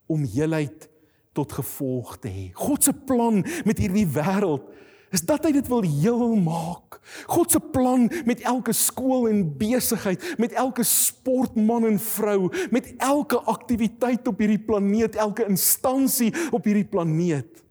om 0.09 0.25
heelheid 0.25 0.89
tot 1.37 1.53
gevolg 1.55 2.17
te 2.19 2.31
hê. 2.31 2.49
God 2.57 2.83
se 2.83 2.93
plan 2.93 3.43
met 3.67 3.79
hierdie 3.79 4.07
wêreld 4.09 4.65
is 5.09 5.23
dat 5.25 5.45
hy 5.47 5.53
dit 5.55 5.69
wil 5.71 5.81
heel 5.81 6.35
maak. 6.37 6.99
God 7.31 7.53
se 7.53 7.61
plan 7.73 8.05
met 8.29 8.43
elke 8.45 8.73
skool 8.77 9.25
en 9.29 9.41
besigheid, 9.57 10.21
met 10.37 10.53
elke 10.53 10.85
sportman 10.85 11.87
en 11.89 11.97
vrou, 12.01 12.51
met 12.69 12.91
elke 13.01 13.39
aktiwiteit 13.49 14.27
op 14.29 14.43
hierdie 14.43 14.61
planeet, 14.61 15.17
elke 15.17 15.47
instansie 15.49 16.29
op 16.53 16.69
hierdie 16.69 16.85
planeet 16.85 17.65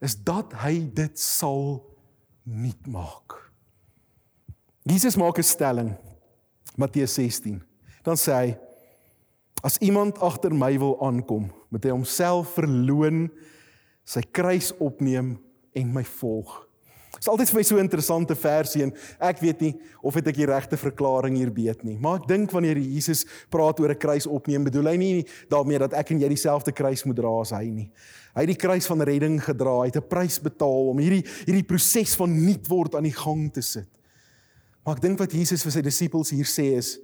is 0.00 0.14
dat 0.22 0.54
hy 0.62 0.78
dit 0.94 1.18
sal 1.20 1.80
nuut 2.48 2.86
maak. 2.86 3.34
Jesus 4.88 5.18
maak 5.20 5.38
'n 5.38 5.44
stelling. 5.44 5.96
Matteus 6.76 7.14
16. 7.14 7.62
Dan 8.02 8.16
sê 8.16 8.32
hy: 8.32 8.58
As 9.62 9.78
iemand 9.78 10.18
agter 10.18 10.54
my 10.54 10.78
wil 10.78 10.96
aankom, 11.02 11.50
moet 11.68 11.84
hy 11.84 11.90
homself 11.90 12.54
verloon, 12.56 13.28
sy 14.08 14.22
kruis 14.32 14.72
opneem 14.80 15.36
en 15.76 15.92
my 15.92 16.04
volg. 16.20 16.68
Dit 17.18 17.26
is 17.26 17.30
altyd 17.32 17.50
vir 17.50 17.58
my 17.58 17.62
so 17.66 17.76
'n 17.76 17.82
interessante 17.82 18.34
versie 18.36 18.82
en 18.82 18.92
ek 19.20 19.40
weet 19.40 19.60
nie 19.60 19.74
of 20.02 20.16
ek 20.16 20.36
die 20.36 20.46
regte 20.46 20.76
verklaring 20.76 21.36
hier 21.36 21.50
weet 21.50 21.82
nie, 21.82 21.98
maar 21.98 22.20
ek 22.20 22.28
dink 22.28 22.52
wanneer 22.52 22.78
Jesus 22.78 23.24
praat 23.50 23.80
oor 23.80 23.90
'n 23.90 23.98
kruis 23.98 24.26
opneem, 24.26 24.64
bedoel 24.64 24.86
hy 24.86 24.96
nie 24.96 25.26
daarmee 25.50 25.78
dat 25.78 25.94
ek 25.94 26.12
en 26.12 26.20
jy 26.20 26.28
dieselfde 26.28 26.72
kruis 26.72 27.04
moet 27.04 27.16
dra 27.16 27.40
as 27.40 27.50
hy 27.50 27.70
nie. 27.70 27.90
Hy 28.36 28.40
het 28.40 28.46
die 28.46 28.66
kruis 28.68 28.86
van 28.86 29.00
redding 29.00 29.42
gedra, 29.42 29.80
hy 29.80 29.86
het 29.86 29.96
'n 29.96 30.08
prys 30.08 30.38
betaal 30.38 30.90
om 30.90 30.98
hierdie 30.98 31.24
hierdie 31.46 31.66
proses 31.66 32.14
van 32.14 32.30
nuut 32.30 32.68
word 32.68 32.94
aan 32.94 33.02
die 33.02 33.18
gang 33.18 33.52
te 33.52 33.62
sit. 33.62 33.88
Maar 34.86 34.96
ek 34.96 35.02
dink 35.02 35.18
wat 35.18 35.32
Jesus 35.32 35.62
vir 35.62 35.72
sy 35.72 35.82
disippels 35.82 36.30
hier 36.30 36.46
sê 36.46 36.76
is 36.76 36.98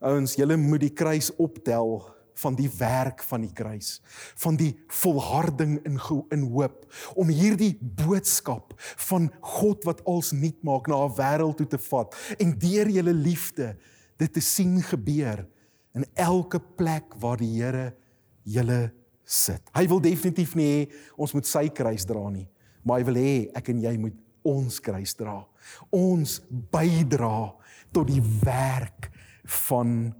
ouens, 0.00 0.34
julle 0.34 0.56
moet 0.56 0.80
die 0.80 0.90
kruis 0.90 1.30
optel 1.38 2.02
van 2.34 2.54
die 2.54 2.70
werk 2.78 3.22
van 3.22 3.40
die 3.40 3.52
kruis, 3.52 4.00
van 4.40 4.56
die 4.56 4.72
volharding 4.88 5.78
in 5.86 5.98
in 6.30 6.46
hoop 6.52 6.86
om 7.14 7.28
hierdie 7.28 7.76
boodskap 7.80 8.74
van 9.08 9.30
God 9.40 9.84
wat 9.84 10.02
ons 10.08 10.32
nuut 10.32 10.62
maak 10.62 10.88
na 10.88 11.04
'n 11.04 11.16
wêreld 11.16 11.56
toe 11.56 11.66
te 11.66 11.78
vat 11.78 12.14
en 12.38 12.58
deur 12.58 12.88
julle 12.88 13.14
liefde 13.14 13.76
dit 14.16 14.32
te 14.32 14.40
sien 14.40 14.82
gebeur 14.82 15.46
in 15.94 16.04
elke 16.14 16.60
plek 16.60 17.14
waar 17.20 17.36
die 17.36 17.52
Here 17.62 17.94
julle 18.42 18.92
sit. 19.24 19.62
Hy 19.74 19.86
wil 19.88 20.00
definitief 20.00 20.54
nie 20.54 20.68
hê 20.68 20.92
ons 21.16 21.32
moet 21.32 21.46
sy 21.46 21.68
kruis 21.68 22.04
dra 22.04 22.30
nie, 22.30 22.48
maar 22.82 23.00
hy 23.00 23.04
wil 23.04 23.20
hê 23.20 23.50
ek 23.54 23.68
en 23.68 23.80
jy 23.80 23.96
moet 23.98 24.16
ons 24.42 24.80
kruis 24.82 25.14
dra. 25.14 25.46
Ons 25.94 26.40
bydra 26.50 27.52
tot 27.94 28.08
die 28.08 28.22
werk 28.42 29.10
van 29.68 30.12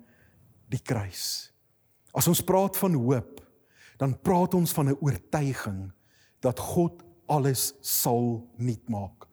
die 0.70 0.81
kruis. 0.83 1.52
As 2.12 2.29
ons 2.29 2.44
praat 2.44 2.77
van 2.77 2.94
hoop, 2.94 3.40
dan 3.96 4.14
praat 4.20 4.55
ons 4.55 4.72
van 4.72 4.88
'n 4.88 4.98
oortuiging 5.01 5.92
dat 6.40 6.59
God 6.59 7.03
alles 7.27 7.72
sal 7.81 8.48
nuut 8.57 8.88
maak. 8.88 9.27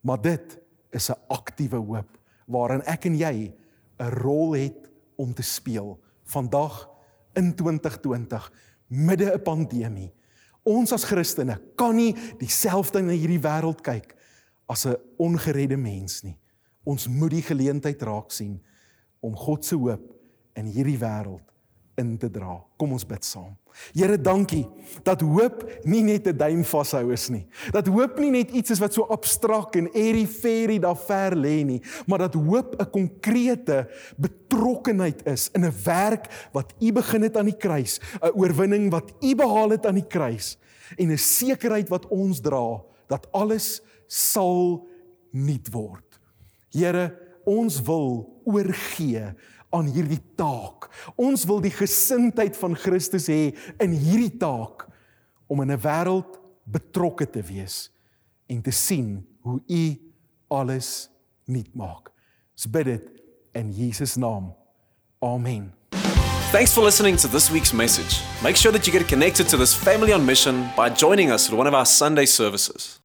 Maar 0.00 0.20
dit 0.20 0.58
is 0.90 1.10
'n 1.10 1.20
aktiewe 1.28 1.76
hoop 1.76 2.18
waarin 2.46 2.82
ek 2.82 3.04
en 3.04 3.16
jy 3.16 3.54
'n 3.98 4.10
rol 4.22 4.52
het 4.52 4.90
om 5.16 5.34
te 5.34 5.42
speel 5.42 6.00
vandag 6.24 6.88
in 7.34 7.54
2020 7.54 8.52
midde 8.86 9.32
'n 9.32 9.42
pandemie. 9.42 10.12
Ons 10.62 10.92
as 10.92 11.04
Christene 11.04 11.60
kan 11.74 11.96
nie 11.96 12.14
dieselfde 12.38 13.02
na 13.02 13.12
hierdie 13.12 13.40
wêreld 13.40 13.80
kyk 13.82 14.14
as 14.66 14.86
'n 14.86 14.96
ongeredde 15.18 15.76
mens 15.76 16.22
nie. 16.22 16.38
Ons 16.84 17.08
moet 17.08 17.30
die 17.30 17.42
geleentheid 17.42 18.02
raak 18.02 18.30
sien 18.30 18.62
om 19.20 19.36
God 19.36 19.64
se 19.64 19.76
hoop 19.76 20.14
in 20.54 20.66
hierdie 20.66 20.98
wêreld 20.98 21.51
in 22.00 22.16
te 22.18 22.30
dra. 22.30 22.56
Kom 22.76 22.92
ons 22.92 23.04
bid 23.06 23.24
saam. 23.24 23.52
Here, 23.96 24.18
dankie 24.20 24.64
dat 25.04 25.22
hoop 25.24 25.64
nie 25.88 26.02
net 26.04 26.26
'n 26.26 26.36
duim 26.36 26.64
vashou 26.64 27.12
is 27.12 27.28
nie. 27.28 27.46
Dat 27.72 27.86
hoop 27.86 28.18
nie 28.18 28.30
net 28.30 28.50
iets 28.50 28.70
is 28.70 28.78
wat 28.78 28.92
so 28.92 29.06
abstrakt 29.08 29.76
en 29.76 29.88
airy-fairy 29.92 30.78
daar 30.78 30.96
ver 30.96 31.36
lê 31.36 31.64
nie, 31.64 31.82
maar 32.06 32.18
dat 32.18 32.34
hoop 32.34 32.76
'n 32.78 32.90
konkrete 32.90 33.88
betrokkenheid 34.16 35.26
is 35.26 35.50
in 35.54 35.64
'n 35.64 35.74
werk 35.84 36.28
wat 36.52 36.74
U 36.80 36.92
begin 36.92 37.22
het 37.22 37.36
aan 37.36 37.46
die 37.46 37.56
kruis, 37.56 38.00
'n 38.22 38.32
oorwinning 38.34 38.90
wat 38.90 39.12
U 39.20 39.34
behaal 39.34 39.70
het 39.70 39.86
aan 39.86 40.00
die 40.00 40.08
kruis 40.08 40.58
en 40.96 41.10
'n 41.10 41.18
sekerheid 41.18 41.88
wat 41.88 42.06
ons 42.08 42.40
dra 42.40 42.82
dat 43.08 43.28
alles 43.32 43.80
sal 44.06 44.86
nuut 45.30 45.68
word. 45.72 46.20
Here, 46.70 47.18
ons 47.44 47.82
wil 47.82 48.40
oorgee 48.44 49.34
aan 49.72 49.88
hierdie 49.92 50.20
taak. 50.36 50.90
Ons 51.16 51.46
wil 51.48 51.62
die 51.64 51.72
gesindheid 51.74 52.56
van 52.60 52.76
Christus 52.76 53.28
hê 53.32 53.54
in 53.82 53.96
hierdie 53.96 54.36
taak 54.38 54.86
om 55.48 55.62
in 55.64 55.72
'n 55.72 55.80
wêreld 55.80 56.38
betrokke 56.64 57.26
te 57.26 57.42
wees 57.42 57.90
en 58.46 58.62
te 58.62 58.70
sien 58.70 59.26
hoe 59.40 59.60
U 59.68 59.84
alles 60.48 61.08
nuut 61.44 61.74
maak. 61.74 62.12
Ons 62.52 62.66
bid 62.70 62.84
dit 62.84 63.08
in 63.52 63.72
Jesus 63.72 64.16
naam. 64.16 64.54
Amen. 65.20 65.72
Thanks 66.52 66.74
for 66.74 66.84
listening 66.84 67.16
to 67.16 67.28
this 67.28 67.50
week's 67.50 67.72
message. 67.72 68.20
Make 68.42 68.56
sure 68.56 68.72
that 68.72 68.86
you 68.86 68.92
get 68.92 69.08
connected 69.08 69.48
to 69.48 69.56
this 69.56 69.74
family 69.74 70.12
on 70.12 70.24
mission 70.24 70.68
by 70.76 70.90
joining 70.90 71.30
us 71.30 71.48
at 71.48 71.56
one 71.56 71.66
of 71.66 71.74
our 71.74 71.86
Sunday 71.86 72.26
services. 72.26 73.01